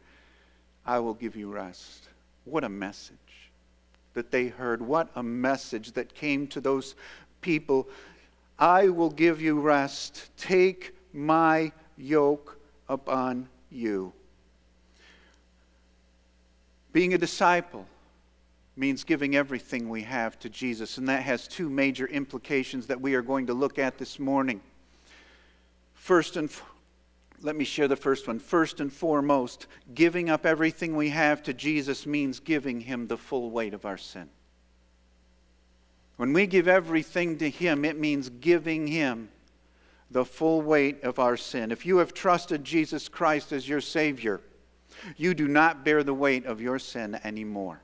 I 0.86 0.98
will 1.00 1.14
give 1.14 1.36
you 1.36 1.52
rest. 1.52 2.08
What 2.46 2.64
a 2.64 2.70
message 2.70 3.16
that 4.16 4.32
they 4.32 4.48
heard. 4.48 4.82
What 4.82 5.10
a 5.16 5.22
message 5.22 5.92
that 5.92 6.16
came 6.16 6.48
to 6.48 6.60
those 6.60 6.96
people. 7.42 7.88
I 8.58 8.90
will 8.90 9.12
give 9.12 9.40
you 9.40 9.60
rest. 9.60 10.32
Take 10.36 10.96
my 11.14 11.72
yoke 11.96 12.58
upon 12.88 13.48
you. 13.70 14.14
Being 16.92 17.14
a 17.14 17.20
disciple 17.20 17.86
means 18.80 19.04
giving 19.04 19.36
everything 19.36 19.90
we 19.90 20.04
have 20.04 20.40
to 20.40 20.50
Jesus, 20.50 20.98
and 20.98 21.10
that 21.10 21.24
has 21.24 21.48
two 21.48 21.70
major 21.70 22.08
implications 22.08 22.88
that 22.88 23.02
we 23.02 23.14
are 23.14 23.22
going 23.22 23.48
to 23.48 23.54
look 23.54 23.78
at 23.78 23.98
this 23.98 24.18
morning. 24.18 24.62
First 25.94 26.38
and 26.38 26.50
let 27.42 27.56
me 27.56 27.66
share 27.66 27.88
the 27.88 27.96
first 27.96 28.28
one. 28.28 28.40
First 28.40 28.80
and 28.80 28.92
foremost, 28.92 29.68
giving 29.94 30.30
up 30.30 30.46
everything 30.46 30.96
we 30.96 31.10
have 31.10 31.44
to 31.44 31.54
Jesus 31.54 32.06
means 32.06 32.40
giving 32.40 32.82
him 32.82 33.08
the 33.08 33.18
full 33.18 33.52
weight 33.52 33.74
of 33.74 33.86
our 33.86 33.98
sin. 33.98 34.30
When 36.18 36.34
we 36.34 36.48
give 36.48 36.68
everything 36.68 37.38
to 37.38 37.50
him, 37.50 37.86
it 37.86 37.98
means 37.98 38.30
giving 38.30 38.88
him 38.88 39.30
the 40.12 40.26
full 40.26 40.62
weight 40.62 41.04
of 41.04 41.20
our 41.20 41.38
sin. 41.38 41.72
If 41.72 41.86
you 41.86 41.98
have 41.98 42.14
trusted 42.14 42.64
Jesus 42.64 43.08
Christ 43.08 43.52
as 43.52 43.70
your 43.70 43.82
Savior, 43.82 44.42
you 45.16 45.34
do 45.34 45.48
not 45.48 45.86
bear 45.86 46.04
the 46.04 46.14
weight 46.14 46.46
of 46.46 46.60
your 46.60 46.80
sin 46.80 47.20
anymore. 47.24 47.82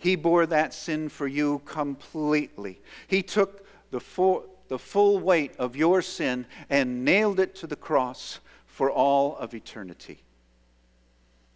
He 0.00 0.16
bore 0.16 0.46
that 0.46 0.74
sin 0.74 1.10
for 1.10 1.28
you 1.28 1.60
completely. 1.66 2.80
He 3.06 3.22
took 3.22 3.66
the 3.90 4.00
full, 4.00 4.46
the 4.68 4.78
full 4.78 5.18
weight 5.18 5.54
of 5.58 5.76
your 5.76 6.00
sin 6.00 6.46
and 6.70 7.04
nailed 7.04 7.38
it 7.38 7.54
to 7.56 7.66
the 7.66 7.76
cross 7.76 8.40
for 8.66 8.90
all 8.90 9.36
of 9.36 9.54
eternity. 9.54 10.22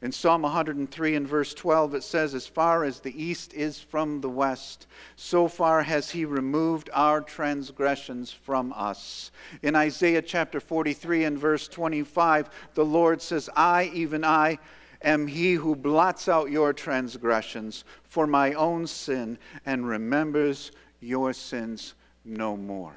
In 0.03 0.13
Psalm 0.13 0.43
103 0.43 1.15
and 1.15 1.27
verse 1.27 1.55
12, 1.55 1.95
it 1.95 2.03
says, 2.03 2.35
As 2.35 2.47
far 2.47 2.85
as 2.85 3.01
the 3.01 3.23
east 3.23 3.55
is 3.55 3.81
from 3.81 4.21
the 4.21 4.29
west, 4.29 4.87
so 5.17 5.49
far 5.49 5.83
has 5.83 6.11
he 6.11 6.27
removed 6.27 6.91
our 6.93 7.23
transgressions 7.23 8.31
from 8.31 8.75
us. 8.77 9.31
In 9.63 9.75
Isaiah 9.75 10.21
chapter 10.21 10.61
43 10.61 11.25
and 11.25 11.39
verse 11.39 11.67
25, 11.69 12.51
the 12.75 12.85
Lord 12.85 13.23
says, 13.23 13.49
I, 13.57 13.85
even 13.95 14.23
I, 14.23 14.59
am 15.05 15.27
he 15.27 15.55
who 15.55 15.77
blots 15.77 16.29
out 16.29 16.51
your 16.51 16.73
transgressions 16.73 17.85
for 18.03 18.27
my 18.27 18.53
own 18.55 18.87
sin 18.87 19.39
and 19.65 19.87
remembers 19.87 20.73
your 21.01 21.33
sins 21.33 21.95
no 22.25 22.57
more. 22.57 22.97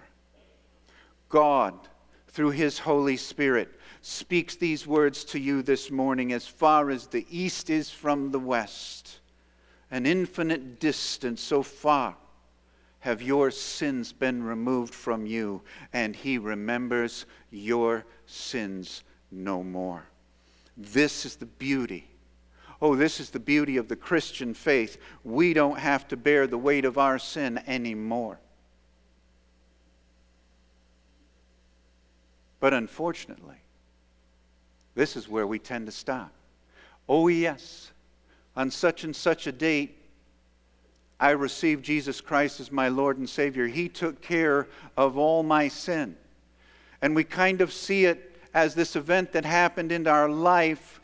God, 1.29 1.73
through 2.29 2.51
his 2.51 2.79
Holy 2.79 3.17
Spirit, 3.17 3.69
speaks 4.01 4.55
these 4.55 4.87
words 4.87 5.25
to 5.25 5.39
you 5.39 5.61
this 5.61 5.91
morning 5.91 6.31
as 6.31 6.47
far 6.47 6.89
as 6.89 7.07
the 7.07 7.25
east 7.29 7.69
is 7.69 7.89
from 7.89 8.31
the 8.31 8.39
west, 8.39 9.19
an 9.91 10.05
infinite 10.05 10.79
distance 10.79 11.41
so 11.41 11.61
far 11.61 12.15
have 12.99 13.21
your 13.21 13.51
sins 13.51 14.11
been 14.11 14.43
removed 14.43 14.93
from 14.93 15.25
you, 15.25 15.61
and 15.93 16.15
he 16.15 16.37
remembers 16.37 17.25
your 17.51 18.05
sins 18.25 19.03
no 19.31 19.63
more. 19.63 20.05
This 20.77 21.25
is 21.25 21.36
the 21.38 21.46
beauty. 21.46 22.07
Oh, 22.79 22.96
this 22.96 23.19
is 23.19 23.31
the 23.31 23.39
beauty 23.39 23.77
of 23.77 23.88
the 23.88 23.96
Christian 23.96 24.53
faith. 24.53 24.98
We 25.24 25.53
don't 25.53 25.79
have 25.79 26.07
to 26.10 26.17
bear 26.17 26.46
the 26.46 26.57
weight 26.57 26.86
of 26.86 27.00
our 27.00 27.17
sin 27.17 27.60
anymore. 27.65 28.39
But 32.60 32.74
unfortunately, 32.74 33.57
this 34.93 35.15
is 35.15 35.27
where 35.27 35.48
we 35.48 35.60
tend 35.60 35.88
to 35.88 35.91
stop. 35.91 36.31
Oh, 37.10 37.27
yes, 37.27 37.91
on 38.55 38.69
such 38.69 39.03
and 39.03 39.15
such 39.15 39.48
a 39.48 39.51
date, 39.51 39.96
I 41.19 41.31
received 41.31 41.84
Jesus 41.84 42.22
Christ 42.22 42.60
as 42.60 42.72
my 42.72 42.89
Lord 42.89 43.17
and 43.17 43.27
Savior. 43.27 43.65
He 43.67 43.89
took 43.89 44.22
care 44.22 44.67
of 44.96 45.17
all 45.17 45.41
my 45.41 45.67
sin. 45.67 46.15
And 47.01 47.15
we 47.15 47.24
kind 47.24 47.62
of 47.62 47.74
see 47.74 48.05
it 48.05 48.26
as 48.57 48.73
this 48.73 48.95
event 48.95 49.33
that 49.33 49.45
happened 49.45 49.91
in 49.91 50.07
our 50.07 50.27
life, 50.27 50.99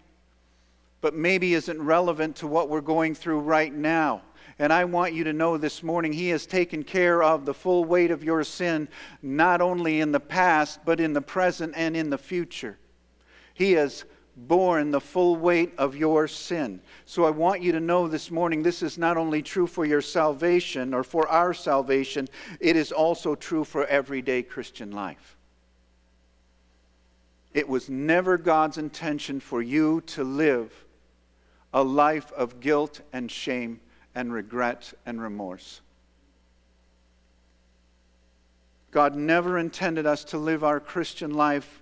but 1.01 1.13
maybe 1.13 1.53
isn't 1.53 1.79
relevant 1.79 2.35
to 2.35 2.47
what 2.47 2.67
we're 2.67 2.81
going 2.81 3.13
through 3.13 3.39
right 3.39 3.71
now. 3.71 4.23
And 4.57 4.73
I 4.73 4.85
want 4.85 5.13
you 5.13 5.23
to 5.25 5.33
know 5.33 5.57
this 5.57 5.83
morning, 5.83 6.11
He 6.11 6.29
has 6.29 6.47
taken 6.47 6.81
care 6.81 7.21
of 7.21 7.45
the 7.45 7.53
full 7.53 7.85
weight 7.85 8.09
of 8.09 8.23
your 8.23 8.43
sin, 8.43 8.87
not 9.21 9.61
only 9.61 10.01
in 10.01 10.11
the 10.11 10.19
past, 10.19 10.79
but 10.83 10.99
in 10.99 11.13
the 11.13 11.21
present 11.21 11.75
and 11.75 11.95
in 11.95 12.09
the 12.09 12.17
future. 12.17 12.79
He 13.53 13.73
has 13.73 14.03
borne 14.35 14.89
the 14.89 14.99
full 14.99 15.35
weight 15.35 15.73
of 15.77 15.95
your 15.95 16.27
sin. 16.27 16.81
So 17.05 17.23
I 17.23 17.29
want 17.29 17.61
you 17.61 17.71
to 17.73 17.79
know 17.79 18.07
this 18.07 18.31
morning 18.31 18.63
this 18.63 18.81
is 18.81 18.97
not 18.97 19.15
only 19.15 19.43
true 19.43 19.67
for 19.67 19.85
your 19.85 20.01
salvation 20.01 20.91
or 20.91 21.03
for 21.03 21.27
our 21.27 21.53
salvation, 21.53 22.27
it 22.59 22.75
is 22.75 22.91
also 22.91 23.35
true 23.35 23.63
for 23.63 23.85
everyday 23.85 24.41
Christian 24.41 24.89
life. 24.89 25.37
It 27.53 27.69
was 27.69 27.89
never 27.89 28.37
God's 28.37 28.77
intention 28.77 29.39
for 29.39 29.61
you 29.61 30.01
to 30.07 30.23
live 30.23 30.73
a 31.73 31.83
life 31.83 32.31
of 32.33 32.59
guilt 32.59 33.01
and 33.11 33.31
shame 33.31 33.79
and 34.15 34.31
regret 34.31 34.93
and 35.05 35.21
remorse. 35.21 35.81
God 38.91 39.15
never 39.15 39.57
intended 39.57 40.05
us 40.05 40.23
to 40.25 40.37
live 40.37 40.63
our 40.63 40.79
Christian 40.79 41.33
life 41.33 41.81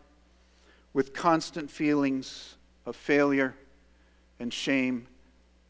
with 0.93 1.13
constant 1.13 1.69
feelings 1.69 2.55
of 2.85 2.95
failure 2.95 3.53
and 4.39 4.53
shame 4.53 5.07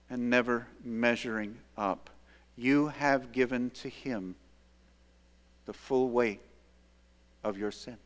and 0.10 0.30
never 0.30 0.68
measuring 0.84 1.58
up. 1.78 2.10
You 2.56 2.88
have 2.88 3.32
given 3.32 3.72
to 3.72 3.90
him 3.90 4.36
the 5.66 5.74
full 5.74 6.10
weight 6.10 6.42
of 7.44 7.58
your 7.58 7.72
sin. 7.72 7.98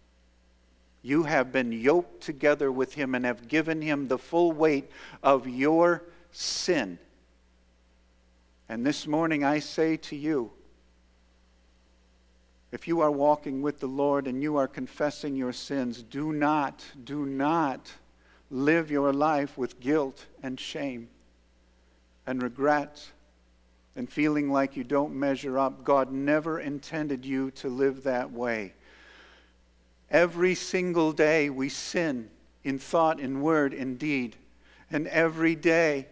You 1.05 1.21
have 1.21 1.51
been 1.51 1.71
yoked 1.71 2.21
together 2.21 2.71
with 2.71 2.95
him 2.95 3.13
and 3.13 3.25
have 3.25 3.47
given 3.47 3.79
him 3.79 4.07
the 4.07 4.17
full 4.17 4.51
weight 4.51 4.89
of 5.21 5.47
your 5.47 6.01
sin. 6.31 6.97
And 8.67 8.83
this 8.83 9.05
morning 9.05 9.43
I 9.43 9.59
say 9.59 9.97
to 9.97 10.15
you, 10.15 10.49
if 12.71 12.87
you 12.87 13.01
are 13.01 13.11
walking 13.11 13.61
with 13.61 13.79
the 13.79 13.87
Lord 13.87 14.25
and 14.25 14.41
you 14.41 14.57
are 14.57 14.67
confessing 14.67 15.35
your 15.35 15.53
sins, 15.53 16.01
do 16.01 16.33
not, 16.33 16.83
do 17.03 17.23
not 17.27 17.93
live 18.49 18.89
your 18.89 19.13
life 19.13 19.59
with 19.59 19.79
guilt 19.79 20.25
and 20.41 20.59
shame 20.59 21.07
and 22.25 22.41
regret 22.41 23.11
and 23.95 24.11
feeling 24.11 24.49
like 24.49 24.75
you 24.75 24.83
don't 24.83 25.13
measure 25.13 25.59
up. 25.59 25.83
God 25.83 26.11
never 26.11 26.59
intended 26.59 27.23
you 27.25 27.51
to 27.51 27.69
live 27.69 28.01
that 28.05 28.31
way. 28.31 28.73
Every 30.15 30.55
single 30.55 31.11
day 31.11 31.49
we 31.49 31.67
sin 31.67 32.29
in 32.63 32.79
thought, 32.79 33.19
in 33.19 33.41
word, 33.41 33.73
in 33.73 33.97
deed. 33.97 34.37
And 34.89 35.07
every 35.07 35.55
day 35.55 36.07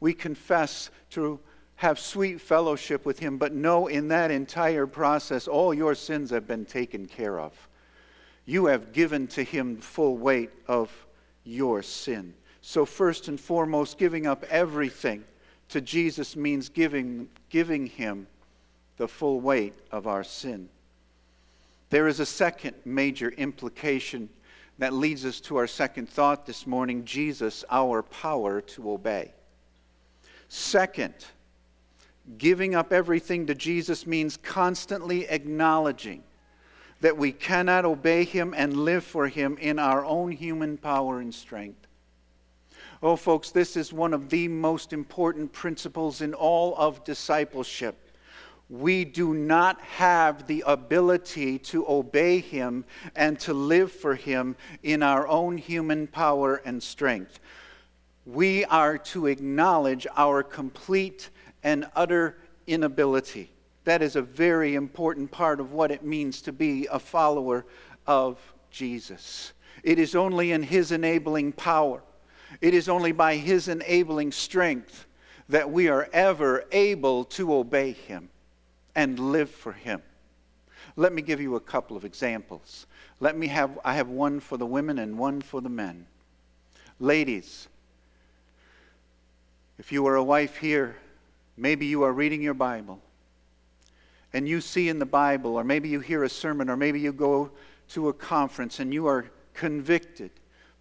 we 0.00 0.14
confess 0.14 0.90
to 1.10 1.38
have 1.76 2.00
sweet 2.00 2.40
fellowship 2.40 3.06
with 3.06 3.20
Him, 3.20 3.38
but 3.38 3.54
know 3.54 3.86
in 3.86 4.08
that 4.08 4.32
entire 4.32 4.88
process, 4.88 5.46
all 5.46 5.72
your 5.72 5.94
sins 5.94 6.30
have 6.30 6.48
been 6.48 6.64
taken 6.64 7.06
care 7.06 7.38
of. 7.38 7.52
You 8.46 8.66
have 8.66 8.92
given 8.92 9.28
to 9.28 9.44
Him 9.44 9.76
full 9.76 10.16
weight 10.16 10.50
of 10.66 10.90
your 11.44 11.84
sin. 11.84 12.34
So, 12.62 12.84
first 12.84 13.28
and 13.28 13.38
foremost, 13.38 13.96
giving 13.96 14.26
up 14.26 14.42
everything 14.50 15.22
to 15.68 15.80
Jesus 15.80 16.34
means 16.34 16.68
giving, 16.68 17.28
giving 17.48 17.86
Him 17.86 18.26
the 18.96 19.06
full 19.06 19.40
weight 19.40 19.74
of 19.92 20.08
our 20.08 20.24
sin. 20.24 20.68
There 21.94 22.08
is 22.08 22.18
a 22.18 22.26
second 22.26 22.74
major 22.84 23.28
implication 23.28 24.28
that 24.78 24.92
leads 24.92 25.24
us 25.24 25.38
to 25.42 25.58
our 25.58 25.68
second 25.68 26.08
thought 26.08 26.44
this 26.44 26.66
morning 26.66 27.04
Jesus, 27.04 27.64
our 27.70 28.02
power 28.02 28.60
to 28.60 28.90
obey. 28.90 29.30
Second, 30.48 31.14
Giving 32.36 32.74
up 32.74 32.92
everything 32.92 33.46
to 33.46 33.54
Jesus 33.54 34.08
means 34.08 34.36
constantly 34.36 35.28
acknowledging 35.28 36.24
that 37.00 37.16
we 37.16 37.30
cannot 37.30 37.84
obey 37.84 38.24
Him 38.24 38.54
and 38.56 38.76
live 38.76 39.04
for 39.04 39.28
Him 39.28 39.56
in 39.60 39.78
our 39.78 40.04
own 40.04 40.32
human 40.32 40.76
power 40.76 41.20
and 41.20 41.32
strength. 41.32 41.86
Oh, 43.04 43.14
folks, 43.14 43.52
this 43.52 43.76
is 43.76 43.92
one 43.92 44.12
of 44.12 44.30
the 44.30 44.48
most 44.48 44.92
important 44.92 45.52
principles 45.52 46.22
in 46.22 46.34
all 46.34 46.74
of 46.76 47.04
discipleship. 47.04 48.03
We 48.70 49.04
do 49.04 49.34
not 49.34 49.80
have 49.82 50.46
the 50.46 50.64
ability 50.66 51.58
to 51.58 51.86
obey 51.86 52.40
Him 52.40 52.84
and 53.14 53.38
to 53.40 53.52
live 53.52 53.92
for 53.92 54.14
Him 54.14 54.56
in 54.82 55.02
our 55.02 55.28
own 55.28 55.58
human 55.58 56.06
power 56.06 56.62
and 56.64 56.82
strength. 56.82 57.40
We 58.24 58.64
are 58.64 58.96
to 58.98 59.26
acknowledge 59.26 60.06
our 60.16 60.42
complete 60.42 61.28
and 61.62 61.86
utter 61.94 62.38
inability. 62.66 63.50
That 63.84 64.00
is 64.00 64.16
a 64.16 64.22
very 64.22 64.74
important 64.76 65.30
part 65.30 65.60
of 65.60 65.72
what 65.72 65.90
it 65.90 66.02
means 66.02 66.40
to 66.42 66.52
be 66.52 66.88
a 66.90 66.98
follower 66.98 67.66
of 68.06 68.38
Jesus. 68.70 69.52
It 69.82 69.98
is 69.98 70.14
only 70.14 70.52
in 70.52 70.62
His 70.62 70.90
enabling 70.90 71.52
power, 71.52 72.02
it 72.62 72.72
is 72.72 72.88
only 72.88 73.12
by 73.12 73.36
His 73.36 73.68
enabling 73.68 74.32
strength 74.32 75.06
that 75.50 75.70
we 75.70 75.88
are 75.88 76.08
ever 76.14 76.64
able 76.72 77.24
to 77.24 77.52
obey 77.52 77.92
Him 77.92 78.30
and 78.94 79.18
live 79.18 79.50
for 79.50 79.72
Him. 79.72 80.02
Let 80.96 81.12
me 81.12 81.22
give 81.22 81.40
you 81.40 81.56
a 81.56 81.60
couple 81.60 81.96
of 81.96 82.04
examples. 82.04 82.86
Let 83.20 83.36
me 83.36 83.48
have, 83.48 83.78
I 83.84 83.94
have 83.94 84.08
one 84.08 84.40
for 84.40 84.56
the 84.56 84.66
women 84.66 84.98
and 84.98 85.18
one 85.18 85.40
for 85.40 85.60
the 85.60 85.68
men. 85.68 86.06
Ladies, 87.00 87.68
if 89.78 89.90
you 89.90 90.06
are 90.06 90.14
a 90.14 90.22
wife 90.22 90.56
here, 90.56 90.96
maybe 91.56 91.86
you 91.86 92.02
are 92.04 92.12
reading 92.12 92.42
your 92.42 92.54
Bible 92.54 93.00
and 94.34 94.48
you 94.48 94.60
see 94.60 94.88
in 94.88 94.98
the 94.98 95.06
Bible, 95.06 95.54
or 95.54 95.62
maybe 95.62 95.88
you 95.88 96.00
hear 96.00 96.24
a 96.24 96.28
sermon, 96.28 96.68
or 96.68 96.76
maybe 96.76 96.98
you 96.98 97.12
go 97.12 97.52
to 97.90 98.08
a 98.08 98.12
conference 98.12 98.80
and 98.80 98.92
you 98.92 99.06
are 99.06 99.26
convicted 99.54 100.32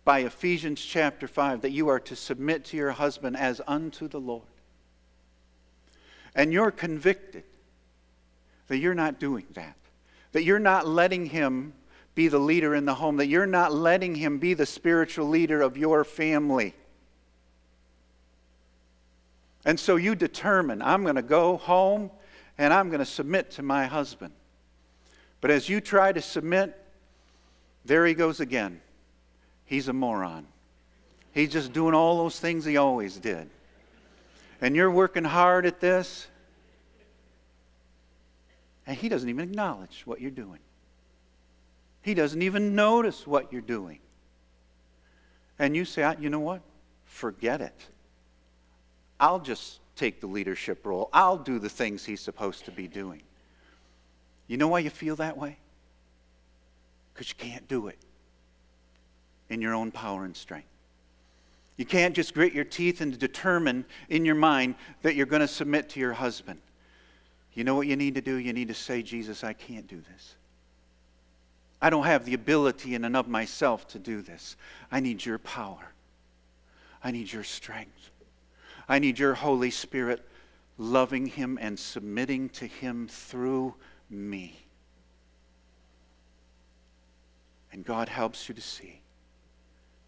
by 0.04 0.20
Ephesians 0.20 0.84
chapter 0.84 1.28
5 1.28 1.62
that 1.62 1.70
you 1.72 1.88
are 1.88 2.00
to 2.00 2.16
submit 2.16 2.66
to 2.66 2.78
your 2.78 2.92
husband 2.92 3.38
as 3.38 3.62
unto 3.68 4.08
the 4.08 4.20
Lord. 4.20 4.48
And 6.34 6.52
you're 6.52 6.72
convicted 6.72 7.44
that 8.68 8.78
you're 8.78 8.94
not 8.94 9.20
doing 9.20 9.46
that, 9.54 9.76
that 10.32 10.44
you're 10.44 10.60
not 10.60 10.88
letting 10.88 11.26
him 11.26 11.74
be 12.16 12.28
the 12.28 12.40
leader 12.40 12.76
in 12.76 12.86
the 12.86 12.94
home, 12.94 13.18
that 13.18 13.28
you're 13.28 13.46
not 13.46 13.74
letting 13.74 14.16
him 14.16 14.38
be 14.38 14.54
the 14.54 14.66
spiritual 14.66 15.28
leader 15.28 15.62
of 15.62 15.78
your 15.78 16.04
family. 16.04 16.74
And 19.66 19.80
so 19.80 19.96
you 19.96 20.16
determine, 20.16 20.82
I'm 20.82 21.04
going 21.04 21.16
to 21.16 21.22
go 21.22 21.58
home 21.58 22.12
and 22.58 22.74
I'm 22.74 22.90
going 22.90 23.00
to 23.00 23.06
submit 23.06 23.52
to 23.52 23.64
my 23.64 23.86
husband. 23.86 24.34
But 25.42 25.52
as 25.52 25.68
you 25.68 25.82
try 25.82 26.12
to 26.12 26.22
submit, 26.22 26.80
there 27.86 28.06
he 28.06 28.14
goes 28.14 28.40
again. 28.40 28.82
He's 29.66 29.88
a 29.88 29.94
moron. 29.94 30.46
He's 31.34 31.50
just 31.50 31.74
doing 31.74 31.96
all 31.96 32.18
those 32.18 32.40
things 32.40 32.64
he 32.64 32.78
always 32.78 33.18
did. 33.18 33.50
And 34.62 34.76
you're 34.76 34.92
working 34.92 35.24
hard 35.24 35.66
at 35.66 35.80
this, 35.80 36.28
and 38.86 38.98
he 38.98 39.10
doesn't 39.10 39.30
even 39.30 39.50
acknowledge 39.50 40.04
what 40.06 40.20
you're 40.20 40.32
doing. 40.32 40.60
He 42.02 42.14
doesn't 42.14 42.42
even 42.42 42.76
notice 42.76 43.26
what 43.26 43.52
you're 43.52 43.62
doing. 43.62 44.00
And 45.58 45.76
you 45.76 45.86
say, 45.86 46.16
you 46.20 46.30
know 46.30 46.40
what? 46.40 46.62
Forget 47.06 47.62
it. 47.62 47.80
I'll 49.20 49.40
just 49.40 49.80
take 49.96 50.20
the 50.20 50.28
leadership 50.28 50.86
role. 50.86 51.10
I'll 51.14 51.38
do 51.38 51.60
the 51.60 51.70
things 51.70 52.04
he's 52.04 52.20
supposed 52.20 52.66
to 52.66 52.72
be 52.72 52.88
doing. 52.88 53.22
You 54.48 54.58
know 54.58 54.68
why 54.68 54.80
you 54.80 54.90
feel 54.90 55.16
that 55.18 55.38
way? 55.38 55.58
Because 57.14 57.30
you 57.30 57.36
can't 57.38 57.68
do 57.68 57.88
it 57.88 57.98
in 59.50 59.62
your 59.62 59.74
own 59.74 59.92
power 59.92 60.26
and 60.26 60.36
strength. 60.36 60.68
You 61.78 61.86
can't 61.86 62.16
just 62.16 62.34
grit 62.34 62.54
your 62.54 62.66
teeth 62.66 63.02
and 63.02 63.18
determine 63.18 63.86
in 64.10 64.26
your 64.26 64.36
mind 64.36 64.76
that 65.02 65.16
you're 65.16 65.26
going 65.26 65.42
to 65.42 65.48
submit 65.48 65.90
to 65.90 66.00
your 66.00 66.14
husband. 66.14 66.60
You 67.54 67.64
know 67.64 67.76
what 67.76 67.88
you 67.88 67.96
need 67.96 68.16
to 68.16 68.22
do? 68.22 68.36
You 68.36 68.54
need 68.54 68.70
to 68.70 68.74
say, 68.74 69.02
Jesus, 69.02 69.44
I 69.44 69.54
can't 69.54 69.88
do 69.88 70.02
this. 70.12 70.36
I 71.82 71.90
don't 71.90 72.06
have 72.06 72.26
the 72.26 72.34
ability 72.34 72.96
in 72.96 73.04
and 73.04 73.16
of 73.16 73.28
myself 73.28 73.88
to 73.90 74.00
do 74.00 74.22
this. 74.22 74.56
I 74.92 75.00
need 75.00 75.24
your 75.24 75.38
power. 75.38 75.92
I 77.04 77.12
need 77.12 77.32
your 77.32 77.44
strength. 77.44 78.10
I 78.88 79.00
need 79.00 79.20
your 79.20 79.34
Holy 79.34 79.70
Spirit 79.70 80.26
loving 80.78 81.28
him 81.28 81.60
and 81.62 81.78
submitting 81.78 82.50
to 82.50 82.66
him 82.66 83.08
through 83.08 83.76
me. 84.10 84.58
And 87.72 87.86
God 87.86 88.08
helps 88.08 88.48
you 88.48 88.56
to 88.56 88.62
see 88.62 89.02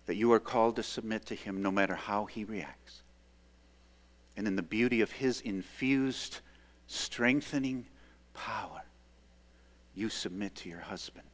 that 0.06 0.16
you 0.16 0.32
are 0.32 0.40
called 0.40 0.76
to 0.78 0.84
submit 0.84 1.26
to 1.26 1.36
him 1.36 1.62
no 1.62 1.72
matter 1.72 1.96
how 1.96 2.26
he 2.26 2.44
reacts. 2.44 3.02
And 4.38 4.48
in 4.48 4.56
the 4.56 4.62
beauty 4.62 5.02
of 5.02 5.12
his 5.12 5.42
infused, 5.42 6.40
strengthening 6.88 7.86
power, 8.34 8.84
you 9.94 10.10
submit 10.10 10.56
to 10.56 10.70
your 10.70 10.80
husband. 10.80 11.26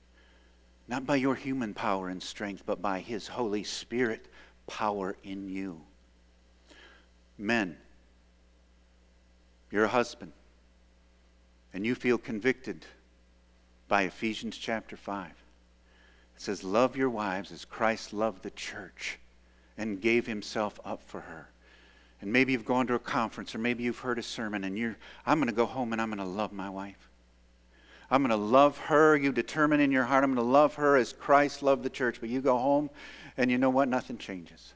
Not 0.88 1.06
by 1.06 1.16
your 1.16 1.36
human 1.36 1.74
power 1.74 2.10
and 2.10 2.22
strength, 2.22 2.64
but 2.66 2.82
by 2.82 3.00
his 3.00 3.28
Holy 3.28 3.64
Spirit 3.64 4.28
power 4.68 5.16
in 5.24 5.50
you. 5.50 5.82
Men, 7.38 7.78
you're 9.72 9.86
a 9.86 9.90
husband, 9.90 10.34
and 11.74 11.86
you 11.86 11.96
feel 11.96 12.18
convicted 12.18 12.86
by 13.88 14.04
Ephesians 14.04 14.58
chapter 14.58 14.98
5. 14.98 15.30
It 15.30 15.34
says, 16.36 16.64
Love 16.64 16.96
your 16.96 17.10
wives 17.10 17.52
as 17.52 17.66
Christ 17.66 18.14
loved 18.14 18.44
the 18.44 18.52
church 18.52 19.20
and 19.78 20.02
gave 20.02 20.28
himself 20.28 20.80
up 20.84 21.02
for 21.04 21.22
her. 21.22 21.51
And 22.22 22.32
maybe 22.32 22.54
you've 22.54 22.66
gone 22.66 22.88
to 22.88 22.94
a 22.94 23.00
conference 23.00 23.56
or 23.56 23.58
maybe 23.58 23.84
you've 23.84 24.00
heard 24.00 24.20
a 24.20 24.24
sermon 24.24 24.64
and 24.64 24.78
you're, 24.78 24.96
I'm 25.26 25.40
going 25.40 25.50
to 25.50 25.56
go 25.56 25.66
home 25.66 25.92
and 25.92 26.02
I'm 26.02 26.10
going 26.10 26.20
to 26.20 26.24
love 26.24 26.54
my 26.54 26.70
wife. 26.70 27.10
I'm 28.12 28.22
going 28.22 28.30
to 28.30 28.36
love 28.36 28.78
her. 28.78 29.18
You 29.18 29.32
determine 29.32 29.80
in 29.80 29.92
your 29.92 30.04
heart, 30.04 30.24
I'm 30.24 30.36
going 30.36 30.46
to 30.46 30.52
love 30.52 30.76
her 30.76 30.98
as 30.98 31.14
Christ 31.14 31.64
loved 31.64 31.84
the 31.84 31.90
church. 31.90 32.20
But 32.20 32.30
you 32.30 32.42
go 32.42 32.58
home 32.58 32.90
and 33.38 33.50
you 33.50 33.58
know 33.58 33.70
what? 33.70 33.88
Nothing 33.88 34.18
changes. 34.18 34.74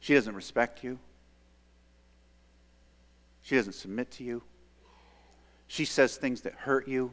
She 0.00 0.14
doesn't 0.14 0.34
respect 0.34 0.82
you. 0.82 0.98
She 3.42 3.56
doesn't 3.56 3.74
submit 3.74 4.10
to 4.12 4.24
you. 4.24 4.42
She 5.68 5.84
says 5.84 6.16
things 6.16 6.40
that 6.42 6.54
hurt 6.54 6.88
you. 6.88 7.12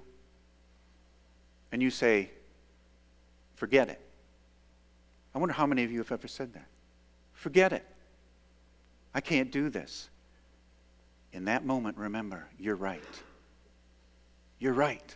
And 1.72 1.84
you 1.84 1.92
say, 1.92 2.32
forget 3.54 3.90
it. 3.90 4.02
I 5.36 5.40
wonder 5.40 5.54
how 5.54 5.68
many 5.68 5.84
of 5.84 5.92
you 5.92 6.00
have 6.00 6.12
ever 6.12 6.28
said 6.28 6.54
that. 6.54 6.66
Forget 7.38 7.72
it. 7.72 7.86
I 9.14 9.22
can't 9.22 9.52
do 9.52 9.70
this. 9.70 10.10
In 11.34 11.46
that 11.46 11.64
moment, 11.64 11.96
remember, 11.98 12.48
you're 12.60 12.76
right. 12.76 13.04
You're 14.58 14.74
right. 14.74 15.16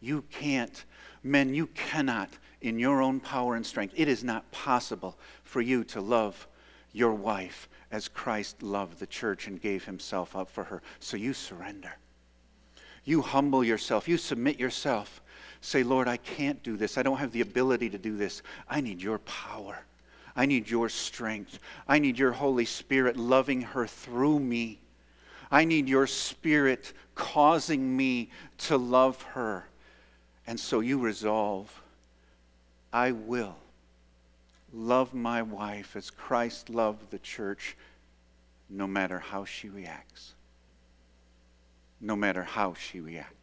You 0.00 0.24
can't. 0.30 0.84
Men, 1.22 1.54
you 1.54 1.68
cannot, 1.68 2.28
in 2.60 2.78
your 2.78 3.00
own 3.00 3.18
power 3.18 3.56
and 3.56 3.64
strength, 3.64 3.94
it 3.96 4.08
is 4.08 4.22
not 4.22 4.50
possible 4.52 5.18
for 5.42 5.62
you 5.62 5.84
to 5.84 6.02
love 6.02 6.46
your 6.92 7.14
wife 7.14 7.66
as 7.90 8.08
Christ 8.08 8.62
loved 8.62 8.98
the 8.98 9.06
church 9.06 9.46
and 9.46 9.60
gave 9.60 9.84
himself 9.86 10.36
up 10.36 10.50
for 10.50 10.64
her. 10.64 10.82
So 11.00 11.16
you 11.16 11.32
surrender. 11.32 11.96
You 13.04 13.22
humble 13.22 13.64
yourself. 13.64 14.06
You 14.06 14.18
submit 14.18 14.60
yourself. 14.60 15.22
Say, 15.62 15.82
Lord, 15.82 16.08
I 16.08 16.18
can't 16.18 16.62
do 16.62 16.76
this. 16.76 16.98
I 16.98 17.02
don't 17.02 17.16
have 17.16 17.32
the 17.32 17.40
ability 17.40 17.88
to 17.88 17.98
do 17.98 18.18
this. 18.18 18.42
I 18.68 18.82
need 18.82 19.00
your 19.00 19.18
power. 19.20 19.78
I 20.36 20.46
need 20.46 20.70
your 20.70 20.88
strength. 20.88 21.58
I 21.86 21.98
need 21.98 22.18
your 22.18 22.32
Holy 22.32 22.64
Spirit 22.64 23.16
loving 23.16 23.62
her 23.62 23.86
through 23.86 24.40
me. 24.40 24.80
I 25.50 25.64
need 25.64 25.88
your 25.88 26.06
Spirit 26.06 26.92
causing 27.14 27.96
me 27.96 28.30
to 28.58 28.76
love 28.76 29.20
her. 29.22 29.68
And 30.46 30.58
so 30.58 30.80
you 30.80 30.98
resolve, 30.98 31.82
I 32.92 33.12
will 33.12 33.56
love 34.72 35.14
my 35.14 35.42
wife 35.42 35.96
as 35.96 36.10
Christ 36.10 36.70
loved 36.70 37.10
the 37.10 37.18
church, 37.18 37.76
no 38.70 38.86
matter 38.86 39.18
how 39.18 39.44
she 39.44 39.68
reacts. 39.68 40.34
No 42.00 42.14
matter 42.14 42.42
how 42.42 42.74
she 42.74 43.00
reacts. 43.00 43.34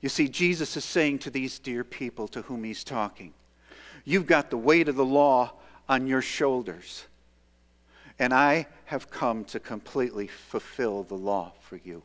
You 0.00 0.08
see, 0.08 0.28
Jesus 0.28 0.76
is 0.76 0.84
saying 0.84 1.20
to 1.20 1.30
these 1.30 1.58
dear 1.58 1.82
people 1.82 2.28
to 2.28 2.42
whom 2.42 2.64
he's 2.64 2.84
talking, 2.84 3.32
You've 4.04 4.26
got 4.26 4.50
the 4.50 4.58
weight 4.58 4.88
of 4.88 4.96
the 4.96 5.04
law 5.04 5.52
on 5.88 6.06
your 6.06 6.22
shoulders, 6.22 7.04
and 8.18 8.32
I 8.32 8.66
have 8.86 9.10
come 9.10 9.44
to 9.46 9.60
completely 9.60 10.26
fulfill 10.26 11.02
the 11.02 11.14
law 11.14 11.52
for 11.60 11.76
you. 11.76 12.02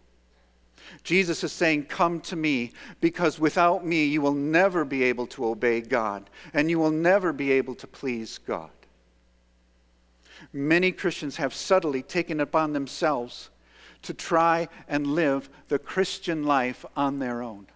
Jesus 1.03 1.43
is 1.43 1.51
saying, 1.51 1.85
Come 1.85 2.19
to 2.21 2.35
me, 2.35 2.71
because 2.99 3.39
without 3.39 3.85
me, 3.85 4.05
you 4.05 4.21
will 4.21 4.33
never 4.33 4.83
be 4.83 5.03
able 5.03 5.27
to 5.27 5.45
obey 5.45 5.81
God, 5.81 6.29
and 6.53 6.69
you 6.69 6.79
will 6.79 6.91
never 6.91 7.31
be 7.33 7.51
able 7.51 7.75
to 7.75 7.87
please 7.87 8.39
God. 8.39 8.71
Many 10.53 10.91
Christians 10.91 11.37
have 11.37 11.53
subtly 11.53 12.01
taken 12.01 12.39
upon 12.39 12.73
themselves 12.73 13.49
to 14.01 14.13
try 14.13 14.67
and 14.87 15.07
live 15.07 15.49
the 15.67 15.79
Christian 15.79 16.43
life 16.43 16.85
on 16.95 17.19
their 17.19 17.43
own. 17.43 17.67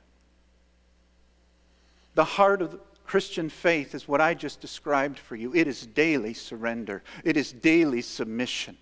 The 2.15 2.23
heart 2.23 2.61
of 2.61 2.79
Christian 3.05 3.49
faith 3.49 3.93
is 3.93 4.07
what 4.07 4.21
I 4.21 4.33
just 4.33 4.61
described 4.61 5.19
for 5.19 5.35
you. 5.35 5.53
It 5.53 5.67
is 5.67 5.85
daily 5.85 6.33
surrender, 6.33 7.03
it 7.23 7.37
is 7.37 7.51
daily 7.51 8.01
submission, 8.01 8.77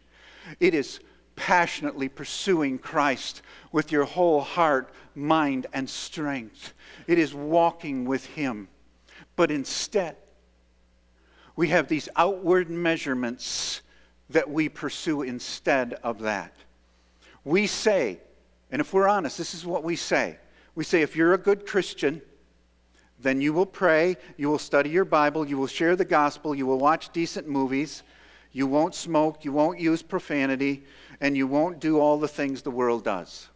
it 0.59 0.73
is 0.73 0.99
passionately 1.35 2.09
pursuing 2.09 2.77
Christ 2.77 3.41
with 3.71 3.91
your 3.91 4.05
whole 4.05 4.41
heart, 4.41 4.93
mind, 5.15 5.67
and 5.73 5.89
strength. 5.89 6.73
It 7.07 7.17
is 7.17 7.33
walking 7.33 8.05
with 8.05 8.25
Him. 8.25 8.67
But 9.35 9.49
instead, 9.49 10.15
we 11.55 11.69
have 11.69 11.87
these 11.87 12.09
outward 12.15 12.69
measurements 12.69 13.81
that 14.29 14.49
we 14.49 14.69
pursue 14.69 15.23
instead 15.23 15.93
of 16.03 16.19
that. 16.19 16.53
We 17.43 17.67
say, 17.67 18.19
and 18.71 18.79
if 18.79 18.93
we're 18.93 19.07
honest, 19.07 19.37
this 19.37 19.53
is 19.53 19.65
what 19.65 19.83
we 19.83 19.95
say. 19.95 20.37
We 20.75 20.83
say, 20.83 21.01
if 21.01 21.15
you're 21.15 21.33
a 21.33 21.37
good 21.37 21.65
Christian, 21.65 22.21
then 23.19 23.41
you 23.41 23.53
will 23.53 23.65
pray, 23.65 24.17
you 24.37 24.49
will 24.49 24.59
study 24.59 24.89
your 24.89 25.05
Bible, 25.05 25.47
you 25.47 25.57
will 25.57 25.67
share 25.67 25.95
the 25.95 26.05
gospel, 26.05 26.53
you 26.53 26.65
will 26.65 26.79
watch 26.79 27.11
decent 27.13 27.47
movies, 27.47 28.03
you 28.51 28.67
won't 28.67 28.95
smoke, 28.95 29.45
you 29.45 29.51
won't 29.51 29.79
use 29.79 30.01
profanity, 30.01 30.83
and 31.21 31.37
you 31.37 31.47
won't 31.47 31.79
do 31.79 31.99
all 31.99 32.19
the 32.19 32.27
things 32.27 32.61
the 32.61 32.71
world 32.71 33.03
does. 33.03 33.47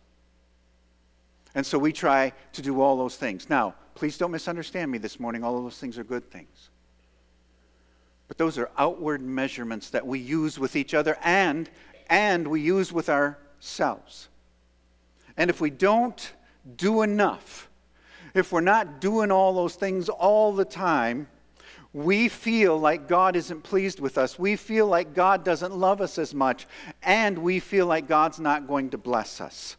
And 1.54 1.65
so 1.65 1.78
we 1.78 1.91
try 1.91 2.34
to 2.54 2.62
do 2.62 2.82
all 2.82 2.98
those 2.98 3.17
things. 3.17 3.50
Now, 3.50 3.76
please 3.96 4.17
don't 4.17 4.32
misunderstand 4.32 4.91
me 4.91 5.00
this 5.00 5.20
morning. 5.20 5.43
All 5.43 5.58
of 5.58 5.63
those 5.63 5.80
things 5.80 5.98
are 5.98 6.04
good 6.04 6.30
things. 6.30 6.70
But 8.28 8.38
those 8.38 8.58
are 8.58 8.70
outward 8.78 9.22
measurements 9.22 9.89
that 9.89 10.06
we 10.06 10.20
use 10.20 10.60
with 10.60 10.76
each 10.76 10.93
other 10.93 11.17
and, 11.24 11.70
and 12.10 12.48
we 12.48 12.62
use 12.62 12.91
with 12.93 13.10
ourselves. 13.10 14.30
And 15.36 15.50
if 15.50 15.62
we 15.62 15.70
don't 15.70 16.34
do 16.76 17.02
enough, 17.02 17.66
if 18.33 18.51
we're 18.51 18.61
not 18.61 19.01
doing 19.01 19.31
all 19.31 19.53
those 19.53 19.75
things 19.75 20.09
all 20.09 20.53
the 20.53 20.65
time, 20.65 21.27
we 21.93 22.27
feel 22.27 22.77
like 22.77 23.07
God 23.07 23.35
isn't 23.35 23.63
pleased 23.63 23.99
with 23.99 24.17
us. 24.17 24.37
We 24.37 24.55
feel 24.55 24.87
like 24.87 25.13
God 25.13 25.43
doesn't 25.43 25.75
love 25.75 26.01
us 26.01 26.17
as 26.17 26.33
much. 26.33 26.67
And 27.01 27.39
we 27.39 27.59
feel 27.59 27.87
like 27.87 28.07
God's 28.07 28.39
not 28.39 28.67
going 28.67 28.91
to 28.91 28.97
bless 28.97 29.41
us. 29.41 29.77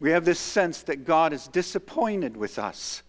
We 0.00 0.10
have 0.10 0.24
this 0.24 0.38
sense 0.38 0.82
that 0.82 1.04
God 1.04 1.32
is 1.32 1.48
disappointed 1.48 2.36
with 2.36 2.58
us 2.58 3.02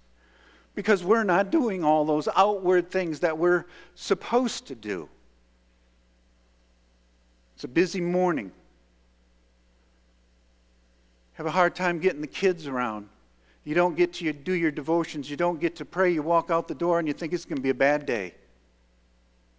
because 0.76 1.04
we're 1.04 1.24
not 1.24 1.52
doing 1.52 1.84
all 1.84 2.06
those 2.06 2.28
outward 2.36 2.90
things 2.90 3.22
that 3.22 3.38
we're 3.38 3.66
supposed 3.96 4.68
to 4.68 4.76
do. 4.76 5.08
It's 7.56 7.64
a 7.64 7.70
busy 7.70 8.02
morning. 8.02 8.52
Have 11.34 11.46
a 11.46 11.52
hard 11.52 11.76
time 11.76 12.00
getting 12.00 12.22
the 12.22 12.28
kids 12.28 12.68
around. 12.68 13.08
You 13.66 13.74
don't 13.74 13.98
get 13.98 14.14
to 14.14 14.32
do 14.32 14.54
your 14.54 14.72
devotions. 14.72 15.30
You 15.30 15.36
don't 15.36 15.60
get 15.60 15.76
to 15.78 15.86
pray. 15.86 16.14
You 16.14 16.22
walk 16.22 16.52
out 16.52 16.68
the 16.68 16.76
door 16.76 17.00
and 17.00 17.08
you 17.08 17.14
think 17.14 17.34
it's 17.34 17.46
going 17.46 17.58
to 17.58 17.64
be 17.64 17.72
a 17.72 17.74
bad 17.74 18.06
day. 18.06 18.36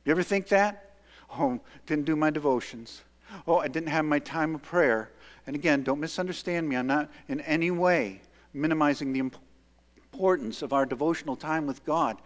You 0.05 0.13
ever 0.13 0.23
think 0.23 0.47
that? 0.49 0.95
Oh, 1.37 1.61
didn't 1.87 2.05
do 2.05 2.15
my 2.15 2.31
devotions. 2.31 3.03
Oh, 3.49 3.59
I 3.59 3.67
didn't 3.67 3.89
have 3.89 4.05
my 4.05 4.21
time 4.21 4.55
of 4.55 4.63
prayer. 4.63 5.11
And 5.47 5.57
again, 5.57 5.83
don't 5.83 6.01
misunderstand 6.01 6.69
me. 6.69 6.77
I'm 6.77 6.87
not 6.87 7.11
in 7.29 7.41
any 7.41 7.73
way 7.73 8.23
minimizing 8.55 9.13
the 9.13 9.19
importance 9.19 10.63
of 10.63 10.73
our 10.73 10.87
devotional 10.87 11.35
time 11.35 11.67
with 11.67 11.85
God. 11.85 12.17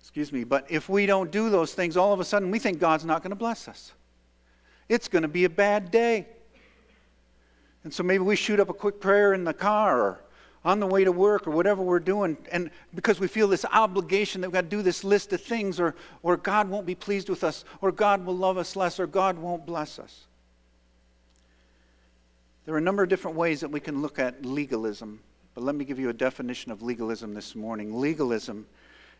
Excuse 0.00 0.32
me. 0.32 0.44
But 0.44 0.70
if 0.70 0.88
we 0.88 1.06
don't 1.06 1.32
do 1.32 1.50
those 1.50 1.74
things, 1.74 1.96
all 1.96 2.12
of 2.12 2.20
a 2.20 2.24
sudden 2.24 2.52
we 2.52 2.60
think 2.60 2.78
God's 2.78 3.04
not 3.04 3.22
going 3.22 3.30
to 3.30 3.36
bless 3.36 3.66
us. 3.66 3.92
It's 4.88 5.08
going 5.08 5.22
to 5.22 5.28
be 5.28 5.44
a 5.44 5.50
bad 5.50 5.90
day. 5.90 6.28
And 7.82 7.92
so 7.92 8.04
maybe 8.04 8.22
we 8.22 8.36
shoot 8.36 8.60
up 8.60 8.68
a 8.68 8.74
quick 8.74 9.00
prayer 9.00 9.34
in 9.34 9.42
the 9.42 9.54
car 9.54 10.00
or 10.00 10.20
on 10.64 10.78
the 10.80 10.86
way 10.86 11.04
to 11.04 11.12
work 11.12 11.46
or 11.46 11.50
whatever 11.50 11.82
we're 11.82 11.98
doing, 11.98 12.36
and 12.52 12.70
because 12.94 13.18
we 13.18 13.26
feel 13.26 13.48
this 13.48 13.64
obligation 13.72 14.40
that 14.40 14.48
we've 14.48 14.54
got 14.54 14.62
to 14.62 14.68
do 14.68 14.82
this 14.82 15.02
list 15.02 15.32
of 15.32 15.40
things, 15.40 15.80
or, 15.80 15.94
or 16.22 16.36
God 16.36 16.68
won't 16.68 16.86
be 16.86 16.94
pleased 16.94 17.28
with 17.28 17.42
us, 17.42 17.64
or 17.80 17.90
God 17.90 18.24
will 18.24 18.36
love 18.36 18.58
us 18.58 18.76
less, 18.76 19.00
or 19.00 19.06
God 19.06 19.38
won't 19.38 19.66
bless 19.66 19.98
us. 19.98 20.26
There 22.64 22.74
are 22.74 22.78
a 22.78 22.82
number 22.82 23.02
of 23.02 23.08
different 23.08 23.36
ways 23.36 23.60
that 23.60 23.70
we 23.70 23.80
can 23.80 24.02
look 24.02 24.20
at 24.20 24.46
legalism, 24.46 25.20
but 25.54 25.64
let 25.64 25.74
me 25.74 25.84
give 25.84 25.98
you 25.98 26.10
a 26.10 26.14
definition 26.14 26.70
of 26.70 26.80
legalism 26.80 27.34
this 27.34 27.56
morning. 27.56 27.98
Legalism 27.98 28.66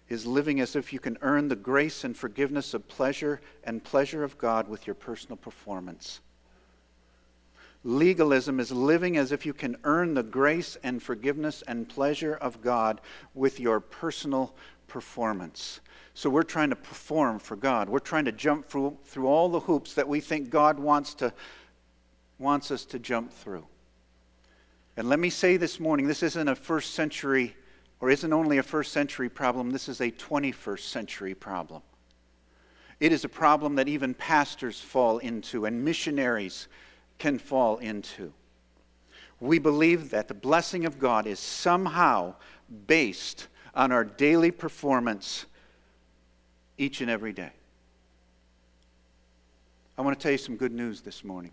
is 0.09 0.27
living 0.27 0.61
as 0.61 0.77
if 0.77 0.93
you 0.93 1.01
can 1.01 1.19
earn 1.23 1.49
the 1.49 1.57
grace 1.57 2.05
and 2.05 2.17
forgiveness 2.17 2.73
of 2.73 2.87
pleasure 2.87 3.41
and 3.65 3.83
pleasure 3.83 4.23
of 4.23 4.39
God 4.39 4.69
with 4.69 4.87
your 4.87 4.95
personal 4.95 5.37
performance. 5.37 6.21
Legalism 7.85 8.61
is 8.61 8.71
living 8.71 9.17
as 9.17 9.33
if 9.33 9.45
you 9.45 9.53
can 9.53 9.77
earn 9.85 10.15
the 10.15 10.23
grace 10.23 10.77
and 10.85 11.03
forgiveness 11.03 11.63
and 11.67 11.89
pleasure 11.89 12.35
of 12.35 12.63
God 12.63 13.01
with 13.35 13.59
your 13.59 13.81
personal 13.81 14.55
performance. 14.87 15.81
So 16.15 16.31
we're 16.31 16.43
trying 16.43 16.71
to 16.71 16.77
perform 16.77 17.39
for 17.39 17.57
God. 17.57 17.89
We're 17.89 17.99
trying 17.99 18.27
to 18.27 18.33
jump 18.33 18.69
through, 18.69 18.99
through 19.05 19.27
all 19.27 19.49
the 19.49 19.61
hoops 19.61 19.95
that 19.95 20.07
we 20.07 20.21
think 20.21 20.51
God 20.51 20.79
wants, 20.79 21.15
to, 21.15 21.33
wants 22.39 22.71
us 22.71 22.85
to 22.87 22.99
jump 22.99 23.33
through. 23.33 23.67
And 24.97 25.09
let 25.09 25.19
me 25.19 25.31
say 25.31 25.57
this 25.57 25.81
morning 25.81 26.07
this 26.07 26.23
isn't 26.23 26.49
a 26.49 26.55
first 26.55 26.95
century, 26.95 27.57
or 28.01 28.11
isn't 28.11 28.33
only 28.33 28.59
a 28.59 28.63
first 28.63 28.93
century 28.93 29.29
problem, 29.29 29.71
this 29.71 29.89
is 29.89 30.01
a 30.01 30.11
21st 30.11 30.81
century 30.81 31.35
problem. 31.35 31.83
It 33.01 33.11
is 33.11 33.25
a 33.25 33.29
problem 33.29 33.77
that 33.77 33.89
even 33.89 34.15
pastors 34.15 34.81
fall 34.81 35.19
into 35.19 35.65
and 35.65 35.85
missionaries 35.85 36.69
can 37.23 37.39
fall 37.39 37.79
into. 37.79 38.33
We 39.39 39.61
believe 39.61 40.11
that 40.11 40.27
the 40.27 40.35
blessing 40.35 40.85
of 40.85 40.99
God 40.99 41.25
is 41.25 41.39
somehow 41.39 42.35
based 42.89 43.47
on 43.77 43.93
our 43.93 44.03
daily 44.03 44.51
performance 44.51 45.47
each 46.77 47.01
and 47.01 47.09
every 47.09 47.33
day. 47.33 47.53
I 49.97 50.03
want 50.03 50.19
to 50.19 50.23
tell 50.23 50.33
you 50.33 50.39
some 50.39 50.57
good 50.57 50.73
news 50.73 51.03
this 51.03 51.23
morning. 51.23 51.53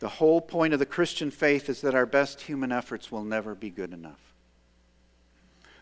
The 0.00 0.08
whole 0.08 0.40
point 0.40 0.72
of 0.72 0.80
the 0.80 0.86
Christian 0.86 1.30
faith 1.30 1.68
is 1.68 1.80
that 1.82 1.94
our 1.94 2.06
best 2.06 2.40
human 2.40 2.72
efforts 2.72 3.12
will 3.12 3.22
never 3.22 3.54
be 3.54 3.70
good 3.70 3.92
enough. 3.92 4.34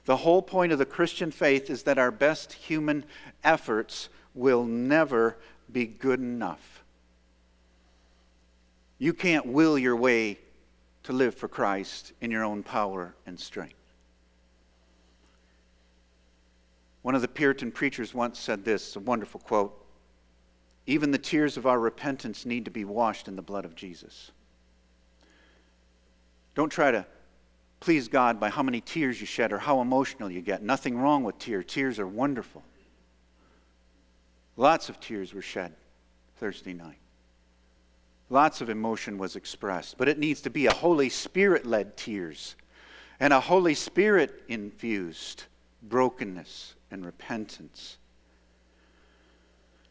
The 0.04 0.18
whole 0.18 0.42
point 0.42 0.72
of 0.72 0.78
the 0.78 0.84
Christian 0.84 1.30
faith 1.30 1.70
is 1.70 1.84
that 1.84 1.96
our 1.96 2.10
best 2.10 2.52
human 2.52 3.06
efforts 3.42 4.10
will 4.34 4.66
never 4.66 5.38
be 5.72 5.86
good 5.86 6.20
enough. 6.20 6.81
You 9.02 9.12
can't 9.12 9.46
will 9.46 9.76
your 9.76 9.96
way 9.96 10.38
to 11.02 11.12
live 11.12 11.34
for 11.34 11.48
Christ 11.48 12.12
in 12.20 12.30
your 12.30 12.44
own 12.44 12.62
power 12.62 13.16
and 13.26 13.36
strength. 13.36 13.74
One 17.02 17.16
of 17.16 17.20
the 17.20 17.26
Puritan 17.26 17.72
preachers 17.72 18.14
once 18.14 18.38
said 18.38 18.64
this 18.64 18.94
a 18.94 19.00
wonderful 19.00 19.40
quote 19.40 19.84
Even 20.86 21.10
the 21.10 21.18
tears 21.18 21.56
of 21.56 21.66
our 21.66 21.80
repentance 21.80 22.46
need 22.46 22.64
to 22.66 22.70
be 22.70 22.84
washed 22.84 23.26
in 23.26 23.34
the 23.34 23.42
blood 23.42 23.64
of 23.64 23.74
Jesus. 23.74 24.30
Don't 26.54 26.70
try 26.70 26.92
to 26.92 27.04
please 27.80 28.06
God 28.06 28.38
by 28.38 28.50
how 28.50 28.62
many 28.62 28.80
tears 28.80 29.20
you 29.20 29.26
shed 29.26 29.52
or 29.52 29.58
how 29.58 29.80
emotional 29.80 30.30
you 30.30 30.42
get. 30.42 30.62
Nothing 30.62 30.96
wrong 30.96 31.24
with 31.24 31.40
tears. 31.40 31.64
Tears 31.66 31.98
are 31.98 32.06
wonderful. 32.06 32.62
Lots 34.56 34.88
of 34.88 35.00
tears 35.00 35.34
were 35.34 35.42
shed 35.42 35.74
Thursday 36.36 36.72
night. 36.72 37.01
Lots 38.32 38.62
of 38.62 38.70
emotion 38.70 39.18
was 39.18 39.36
expressed, 39.36 39.98
but 39.98 40.08
it 40.08 40.18
needs 40.18 40.40
to 40.40 40.48
be 40.48 40.64
a 40.64 40.72
Holy 40.72 41.10
Spirit 41.10 41.66
led 41.66 41.98
tears 41.98 42.56
and 43.20 43.30
a 43.30 43.40
Holy 43.40 43.74
Spirit 43.74 44.42
infused 44.48 45.44
brokenness 45.82 46.74
and 46.90 47.04
repentance. 47.04 47.98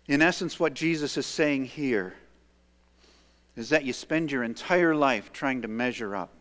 In 0.07 0.23
essence, 0.23 0.59
what 0.59 0.73
Jesus 0.73 1.17
is 1.17 1.27
saying 1.27 1.65
here 1.65 2.15
is 3.55 3.69
that 3.69 3.85
you 3.85 3.93
spend 3.93 4.31
your 4.31 4.43
entire 4.43 4.95
life 4.95 5.31
trying 5.31 5.61
to 5.61 5.67
measure 5.67 6.15
up. 6.15 6.33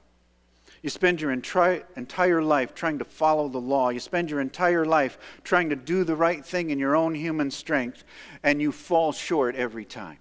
You 0.82 0.88
spend 0.88 1.20
your 1.20 1.32
entire, 1.32 1.84
entire 1.96 2.40
life 2.40 2.74
trying 2.74 2.98
to 3.00 3.04
follow 3.04 3.46
the 3.46 3.60
law. 3.60 3.90
You 3.90 4.00
spend 4.00 4.30
your 4.30 4.40
entire 4.40 4.86
life 4.86 5.18
trying 5.44 5.68
to 5.68 5.76
do 5.76 6.04
the 6.04 6.16
right 6.16 6.42
thing 6.42 6.70
in 6.70 6.78
your 6.78 6.96
own 6.96 7.14
human 7.14 7.50
strength, 7.50 8.04
and 8.42 8.62
you 8.62 8.72
fall 8.72 9.12
short 9.12 9.54
every 9.54 9.84
time. 9.84 10.16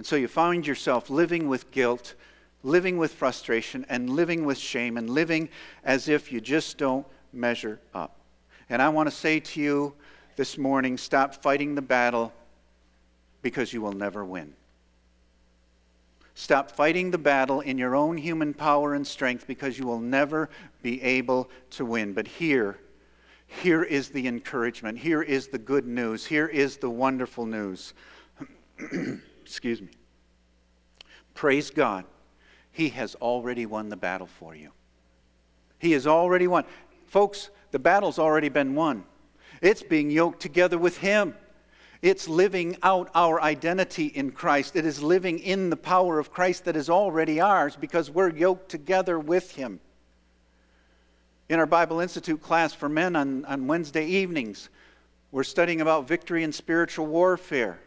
And 0.00 0.06
so 0.06 0.16
you 0.16 0.28
find 0.28 0.66
yourself 0.66 1.10
living 1.10 1.46
with 1.46 1.70
guilt, 1.72 2.14
living 2.62 2.96
with 2.96 3.12
frustration, 3.12 3.84
and 3.90 4.08
living 4.08 4.46
with 4.46 4.56
shame, 4.56 4.96
and 4.96 5.10
living 5.10 5.50
as 5.84 6.08
if 6.08 6.32
you 6.32 6.40
just 6.40 6.78
don't 6.78 7.06
measure 7.34 7.78
up. 7.92 8.16
And 8.70 8.80
I 8.80 8.88
want 8.88 9.10
to 9.10 9.14
say 9.14 9.40
to 9.40 9.60
you 9.60 9.92
this 10.36 10.56
morning 10.56 10.96
stop 10.96 11.42
fighting 11.42 11.74
the 11.74 11.82
battle 11.82 12.32
because 13.42 13.74
you 13.74 13.82
will 13.82 13.92
never 13.92 14.24
win. 14.24 14.54
Stop 16.34 16.70
fighting 16.70 17.10
the 17.10 17.18
battle 17.18 17.60
in 17.60 17.76
your 17.76 17.94
own 17.94 18.16
human 18.16 18.54
power 18.54 18.94
and 18.94 19.06
strength 19.06 19.46
because 19.46 19.78
you 19.78 19.86
will 19.86 20.00
never 20.00 20.48
be 20.80 21.02
able 21.02 21.50
to 21.72 21.84
win. 21.84 22.14
But 22.14 22.26
here, 22.26 22.78
here 23.46 23.82
is 23.82 24.08
the 24.08 24.26
encouragement. 24.26 24.96
Here 24.96 25.20
is 25.20 25.48
the 25.48 25.58
good 25.58 25.86
news. 25.86 26.24
Here 26.24 26.46
is 26.46 26.78
the 26.78 26.88
wonderful 26.88 27.44
news. 27.44 27.92
Excuse 29.50 29.82
me. 29.82 29.88
Praise 31.34 31.70
God. 31.70 32.04
He 32.70 32.90
has 32.90 33.16
already 33.16 33.66
won 33.66 33.88
the 33.88 33.96
battle 33.96 34.28
for 34.28 34.54
you. 34.54 34.70
He 35.80 35.90
has 35.90 36.06
already 36.06 36.46
won. 36.46 36.64
Folks, 37.08 37.50
the 37.72 37.80
battle's 37.80 38.20
already 38.20 38.48
been 38.48 38.76
won. 38.76 39.02
It's 39.60 39.82
being 39.82 40.08
yoked 40.08 40.40
together 40.40 40.78
with 40.78 40.98
Him. 40.98 41.34
It's 42.00 42.28
living 42.28 42.76
out 42.84 43.10
our 43.12 43.42
identity 43.42 44.06
in 44.06 44.30
Christ. 44.30 44.76
It 44.76 44.86
is 44.86 45.02
living 45.02 45.40
in 45.40 45.68
the 45.68 45.76
power 45.76 46.20
of 46.20 46.32
Christ 46.32 46.64
that 46.66 46.76
is 46.76 46.88
already 46.88 47.40
ours 47.40 47.74
because 47.74 48.08
we're 48.08 48.30
yoked 48.30 48.68
together 48.68 49.18
with 49.18 49.56
Him. 49.56 49.80
In 51.48 51.58
our 51.58 51.66
Bible 51.66 51.98
Institute 51.98 52.40
class 52.40 52.72
for 52.72 52.88
men 52.88 53.16
on, 53.16 53.44
on 53.46 53.66
Wednesday 53.66 54.06
evenings, 54.06 54.70
We're 55.32 55.44
studying 55.44 55.80
about 55.80 56.08
victory 56.08 56.42
in 56.42 56.52
spiritual 56.52 57.06
warfare. 57.06 57.80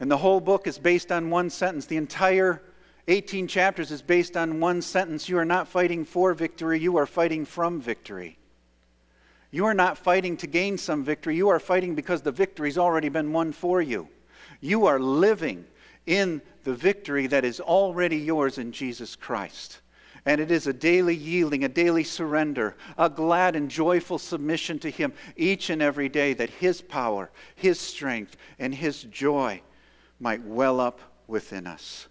And 0.00 0.10
the 0.10 0.18
whole 0.18 0.40
book 0.40 0.66
is 0.66 0.78
based 0.78 1.10
on 1.10 1.30
one 1.30 1.50
sentence. 1.50 1.86
The 1.86 1.96
entire 1.96 2.62
18 3.08 3.48
chapters 3.48 3.90
is 3.90 4.02
based 4.02 4.36
on 4.36 4.60
one 4.60 4.82
sentence. 4.82 5.28
You 5.28 5.38
are 5.38 5.44
not 5.44 5.66
fighting 5.66 6.04
for 6.04 6.34
victory, 6.34 6.78
you 6.78 6.98
are 6.98 7.06
fighting 7.06 7.44
from 7.44 7.80
victory. 7.80 8.38
You 9.50 9.64
are 9.64 9.74
not 9.74 9.96
fighting 9.96 10.36
to 10.38 10.46
gain 10.46 10.76
some 10.76 11.02
victory, 11.02 11.34
you 11.34 11.48
are 11.48 11.58
fighting 11.58 11.94
because 11.94 12.20
the 12.20 12.30
victory's 12.30 12.76
already 12.76 13.08
been 13.08 13.32
won 13.32 13.52
for 13.52 13.80
you. 13.80 14.08
You 14.60 14.86
are 14.86 15.00
living 15.00 15.64
in 16.04 16.42
the 16.64 16.74
victory 16.74 17.26
that 17.28 17.46
is 17.46 17.60
already 17.60 18.18
yours 18.18 18.58
in 18.58 18.72
Jesus 18.72 19.16
Christ. 19.16 19.80
And 20.26 20.38
it 20.38 20.50
is 20.50 20.66
a 20.66 20.72
daily 20.74 21.14
yielding, 21.14 21.64
a 21.64 21.68
daily 21.68 22.04
surrender, 22.04 22.76
a 22.98 23.08
glad 23.08 23.56
and 23.56 23.70
joyful 23.70 24.18
submission 24.18 24.78
to 24.80 24.90
Him 24.90 25.14
each 25.36 25.70
and 25.70 25.80
every 25.80 26.10
day 26.10 26.34
that 26.34 26.50
His 26.50 26.82
power, 26.82 27.30
His 27.54 27.80
strength, 27.80 28.36
and 28.58 28.74
His 28.74 29.04
joy 29.04 29.62
might 30.20 30.44
well 30.44 30.80
up 30.80 31.00
within 31.26 31.66
us. 31.66 32.08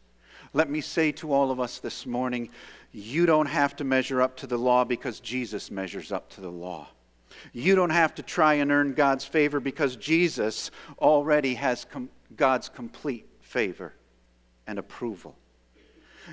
Let 0.53 0.69
me 0.69 0.81
say 0.81 1.11
to 1.13 1.33
all 1.33 1.51
of 1.51 1.59
us 1.59 1.79
this 1.79 2.05
morning 2.05 2.49
you 2.91 3.25
don't 3.25 3.47
have 3.47 3.75
to 3.75 3.83
measure 3.83 4.21
up 4.21 4.37
to 4.37 4.47
the 4.47 4.57
law 4.57 4.83
because 4.83 5.19
Jesus 5.19 5.69
measures 5.69 6.11
up 6.11 6.29
to 6.31 6.41
the 6.41 6.51
law. 6.51 6.87
You 7.53 7.75
don't 7.75 7.89
have 7.89 8.15
to 8.15 8.23
try 8.23 8.55
and 8.55 8.71
earn 8.71 8.93
God's 8.93 9.25
favor 9.25 9.59
because 9.59 9.95
Jesus 9.95 10.71
already 10.99 11.55
has 11.55 11.85
com- 11.85 12.09
God's 12.35 12.69
complete 12.69 13.27
favor 13.41 13.93
and 14.65 14.79
approval. 14.79 15.35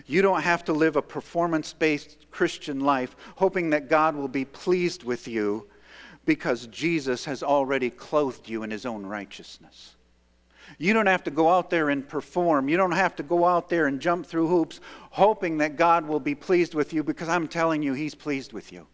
You 0.07 0.23
don't 0.23 0.43
have 0.43 0.65
to 0.65 0.73
live 0.73 0.97
a 0.97 1.03
performance 1.03 1.73
based 1.73 2.27
Christian 2.31 2.81
life 2.81 3.15
hoping 3.37 3.71
that 3.71 3.89
God 3.89 4.17
will 4.17 4.29
be 4.29 4.45
pleased 4.45 5.05
with 5.05 5.29
you 5.29 5.69
because 6.25 6.67
Jesus 6.69 7.25
has 7.27 7.43
already 7.43 7.91
clothed 7.91 8.49
you 8.49 8.63
in 8.63 8.71
his 8.71 8.87
own 8.87 9.05
righteousness. 9.05 9.94
You 10.79 10.93
don't 10.93 11.07
have 11.07 11.25
to 11.25 11.31
go 11.31 11.49
out 11.49 11.71
there 11.71 11.91
and 11.91 12.09
perform. 12.09 12.69
You 12.69 12.77
don't 12.77 12.93
have 12.93 13.17
to 13.17 13.23
go 13.23 13.45
out 13.45 13.69
there 13.69 13.87
and 13.87 14.01
jump 14.01 14.27
through 14.27 14.49
hoops 14.49 14.81
hoping 15.11 15.59
that 15.59 15.77
God 15.77 16.07
will 16.07 16.21
be 16.21 16.35
pleased 16.35 16.75
with 16.75 16.93
you 16.93 17.03
because 17.03 17.29
I'm 17.29 17.49
telling 17.49 17.83
you, 17.83 17.93
he's 17.93 18.15
pleased 18.15 18.53
with 18.53 18.73
you. 18.73 18.87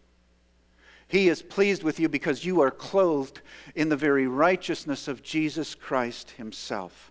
He 1.08 1.28
is 1.28 1.42
pleased 1.42 1.82
with 1.82 1.98
you 1.98 2.08
because 2.08 2.44
you 2.44 2.60
are 2.60 2.70
clothed 2.70 3.40
in 3.74 3.88
the 3.88 3.96
very 3.96 4.28
righteousness 4.28 5.08
of 5.08 5.24
Jesus 5.24 5.74
Christ 5.74 6.30
Himself. 6.32 7.10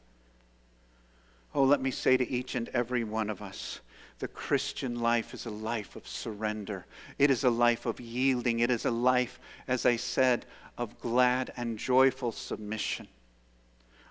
Oh, 1.54 1.64
let 1.64 1.82
me 1.82 1.92
say 1.92 2.16
to 2.16 2.30
each 2.30 2.56
and 2.56 2.70
every 2.70 3.04
one 3.04 3.30
of 3.30 3.42
us 3.42 3.82
the 4.20 4.28
Christian 4.28 5.00
life 5.00 5.34
is 5.34 5.46
a 5.46 5.50
life 5.50 5.96
of 5.96 6.08
surrender. 6.08 6.86
It 7.18 7.32
is 7.32 7.46
a 7.46 7.50
life 7.50 7.86
of 7.86 8.02
yielding. 8.02 8.60
It 8.60 8.70
is 8.70 8.86
a 8.86 8.92
life, 8.92 9.40
as 9.68 9.86
I 9.86 9.96
said, 9.96 10.46
of 10.78 11.00
glad 11.00 11.54
and 11.56 11.78
joyful 11.78 12.34
submission. 12.34 13.08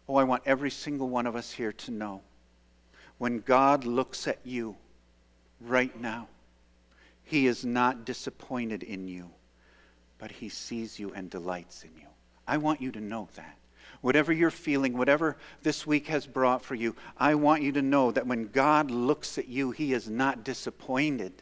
Oh, 0.08 0.16
I 0.16 0.24
want 0.24 0.42
every 0.46 0.70
single 0.70 1.08
one 1.08 1.26
of 1.26 1.36
us 1.36 1.52
here 1.52 1.72
to 1.72 1.90
know 1.90 2.22
when 3.18 3.40
God 3.40 3.84
looks 3.84 4.26
at 4.26 4.38
you 4.44 4.76
right 5.60 5.98
now, 6.00 6.28
He 7.24 7.46
is 7.46 7.64
not 7.64 8.04
disappointed 8.04 8.82
in 8.82 9.08
you 9.08 9.30
but 10.18 10.32
He 10.32 10.48
sees 10.48 10.98
you 10.98 11.12
and 11.14 11.30
delights 11.30 11.84
in 11.84 11.90
you. 11.96 12.06
I 12.46 12.58
want 12.58 12.82
you 12.82 12.90
to 12.92 13.00
know 13.00 13.28
that. 13.36 13.56
Whatever 14.00 14.32
you're 14.32 14.50
feeling, 14.50 14.96
whatever 14.96 15.36
this 15.62 15.86
week 15.86 16.06
has 16.08 16.26
brought 16.26 16.62
for 16.62 16.74
you, 16.74 16.94
I 17.16 17.34
want 17.34 17.62
you 17.62 17.72
to 17.72 17.82
know 17.82 18.10
that 18.12 18.26
when 18.26 18.48
God 18.48 18.90
looks 18.90 19.38
at 19.38 19.48
you, 19.48 19.70
He 19.70 19.92
is 19.92 20.08
not 20.08 20.44
disappointed. 20.44 21.32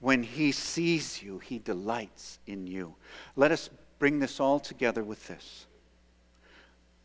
When 0.00 0.22
He 0.22 0.52
sees 0.52 1.22
you, 1.22 1.38
He 1.38 1.58
delights 1.58 2.38
in 2.46 2.66
you. 2.66 2.94
Let 3.34 3.52
us 3.52 3.70
bring 3.98 4.18
this 4.18 4.40
all 4.40 4.60
together 4.60 5.04
with 5.04 5.26
this 5.26 5.66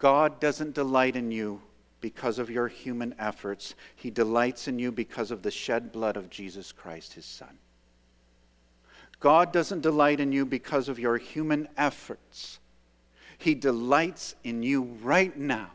God 0.01 0.39
doesn't 0.39 0.73
delight 0.73 1.15
in 1.15 1.29
you 1.31 1.61
because 1.99 2.39
of 2.39 2.49
your 2.49 2.67
human 2.67 3.13
efforts, 3.19 3.75
He 3.95 4.09
delights 4.09 4.67
in 4.67 4.79
you 4.79 4.91
because 4.91 5.29
of 5.29 5.43
the 5.43 5.51
shed 5.51 5.91
blood 5.91 6.17
of 6.17 6.31
Jesus 6.31 6.71
Christ, 6.71 7.13
His 7.13 7.25
Son. 7.25 7.59
God 9.19 9.53
doesn't 9.53 9.81
delight 9.81 10.19
in 10.19 10.31
you 10.31 10.43
because 10.43 10.89
of 10.89 10.97
your 10.97 11.17
human 11.19 11.67
efforts. 11.77 12.59
He 13.37 13.53
delights 13.53 14.33
in 14.43 14.63
you 14.63 14.81
right 15.03 15.37
now 15.37 15.69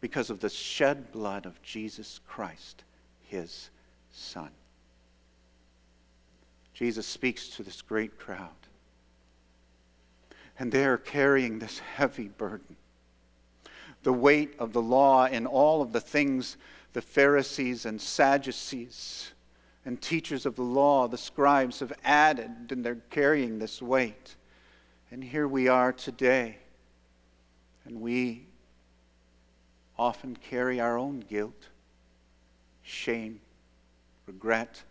because 0.00 0.30
of 0.30 0.38
the 0.38 0.48
shed 0.48 1.10
blood 1.10 1.44
of 1.44 1.60
Jesus 1.62 2.20
Christ, 2.28 2.84
his 3.26 3.70
Son. 4.12 4.50
Jesus 6.74 7.06
speaks 7.06 7.48
to 7.48 7.64
this 7.64 7.82
great 7.82 8.16
crowd, 8.20 8.61
and 10.58 10.70
they 10.70 10.84
are 10.84 10.98
carrying 10.98 11.58
this 11.58 11.78
heavy 11.78 12.28
burden. 12.28 12.76
The 14.02 14.12
weight 14.12 14.54
of 14.58 14.72
the 14.72 14.82
law 14.82 15.26
and 15.26 15.46
all 15.46 15.82
of 15.82 15.92
the 15.92 16.00
things 16.00 16.56
the 16.92 17.02
Pharisees 17.02 17.86
and 17.86 18.00
Sadducees 18.00 19.32
and 19.84 20.00
teachers 20.00 20.46
of 20.46 20.56
the 20.56 20.62
law, 20.62 21.08
the 21.08 21.18
scribes, 21.18 21.80
have 21.80 21.92
added, 22.04 22.70
and 22.70 22.84
they're 22.84 22.96
carrying 23.10 23.58
this 23.58 23.82
weight. 23.82 24.36
And 25.10 25.22
here 25.22 25.48
we 25.48 25.68
are 25.68 25.92
today, 25.92 26.58
and 27.84 28.00
we 28.00 28.46
often 29.98 30.36
carry 30.36 30.80
our 30.80 30.96
own 30.96 31.20
guilt, 31.20 31.68
shame, 32.82 33.40
regret 34.26 34.82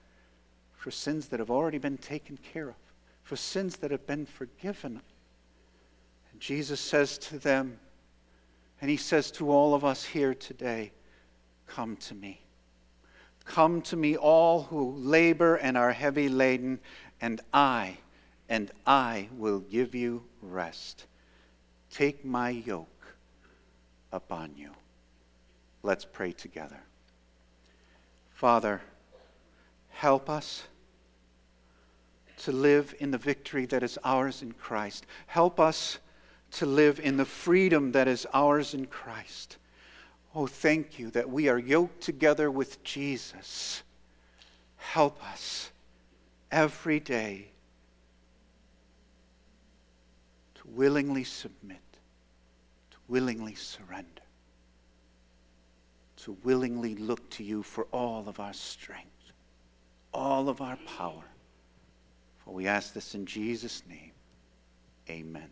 for 0.75 0.91
sins 0.91 1.27
that 1.27 1.39
have 1.39 1.51
already 1.51 1.77
been 1.77 1.97
taken 1.97 2.37
care 2.37 2.69
of, 2.69 2.75
for 3.23 3.35
sins 3.35 3.77
that 3.77 3.91
have 3.91 4.05
been 4.05 4.25
forgiven. 4.25 5.01
Jesus 6.41 6.79
says 6.79 7.19
to 7.19 7.37
them, 7.37 7.77
and 8.81 8.89
he 8.89 8.97
says 8.97 9.29
to 9.29 9.51
all 9.51 9.75
of 9.75 9.85
us 9.85 10.03
here 10.03 10.33
today, 10.33 10.91
Come 11.67 11.95
to 11.97 12.15
me. 12.15 12.41
Come 13.45 13.83
to 13.83 13.95
me, 13.95 14.17
all 14.17 14.63
who 14.63 14.93
labor 14.93 15.55
and 15.55 15.77
are 15.77 15.91
heavy 15.91 16.29
laden, 16.29 16.79
and 17.21 17.41
I, 17.53 17.99
and 18.49 18.71
I 18.87 19.29
will 19.37 19.59
give 19.59 19.93
you 19.93 20.23
rest. 20.41 21.05
Take 21.91 22.25
my 22.25 22.49
yoke 22.49 23.15
upon 24.11 24.55
you. 24.57 24.71
Let's 25.83 26.05
pray 26.05 26.31
together. 26.31 26.79
Father, 28.33 28.81
help 29.89 30.27
us 30.27 30.63
to 32.37 32.51
live 32.51 32.95
in 32.99 33.11
the 33.11 33.19
victory 33.19 33.67
that 33.67 33.83
is 33.83 33.99
ours 34.03 34.41
in 34.41 34.53
Christ. 34.53 35.05
Help 35.27 35.59
us 35.59 35.99
to 36.51 36.65
live 36.65 36.99
in 36.99 37.17
the 37.17 37.25
freedom 37.25 37.91
that 37.93 38.07
is 38.07 38.27
ours 38.33 38.73
in 38.73 38.85
Christ. 38.85 39.57
Oh, 40.35 40.47
thank 40.47 40.99
you 40.99 41.09
that 41.11 41.29
we 41.29 41.49
are 41.49 41.57
yoked 41.57 42.01
together 42.01 42.49
with 42.51 42.83
Jesus. 42.83 43.83
Help 44.77 45.23
us 45.31 45.71
every 46.51 46.99
day 46.99 47.47
to 50.55 50.61
willingly 50.67 51.23
submit, 51.23 51.79
to 52.91 52.97
willingly 53.07 53.55
surrender, 53.55 54.07
to 56.17 56.37
willingly 56.43 56.95
look 56.95 57.29
to 57.31 57.43
you 57.43 57.63
for 57.63 57.85
all 57.91 58.27
of 58.27 58.39
our 58.39 58.53
strength, 58.53 59.31
all 60.13 60.49
of 60.49 60.61
our 60.61 60.77
power. 60.97 61.23
For 62.43 62.53
we 62.53 62.67
ask 62.67 62.93
this 62.93 63.15
in 63.15 63.25
Jesus' 63.25 63.83
name. 63.87 64.11
Amen. 65.09 65.49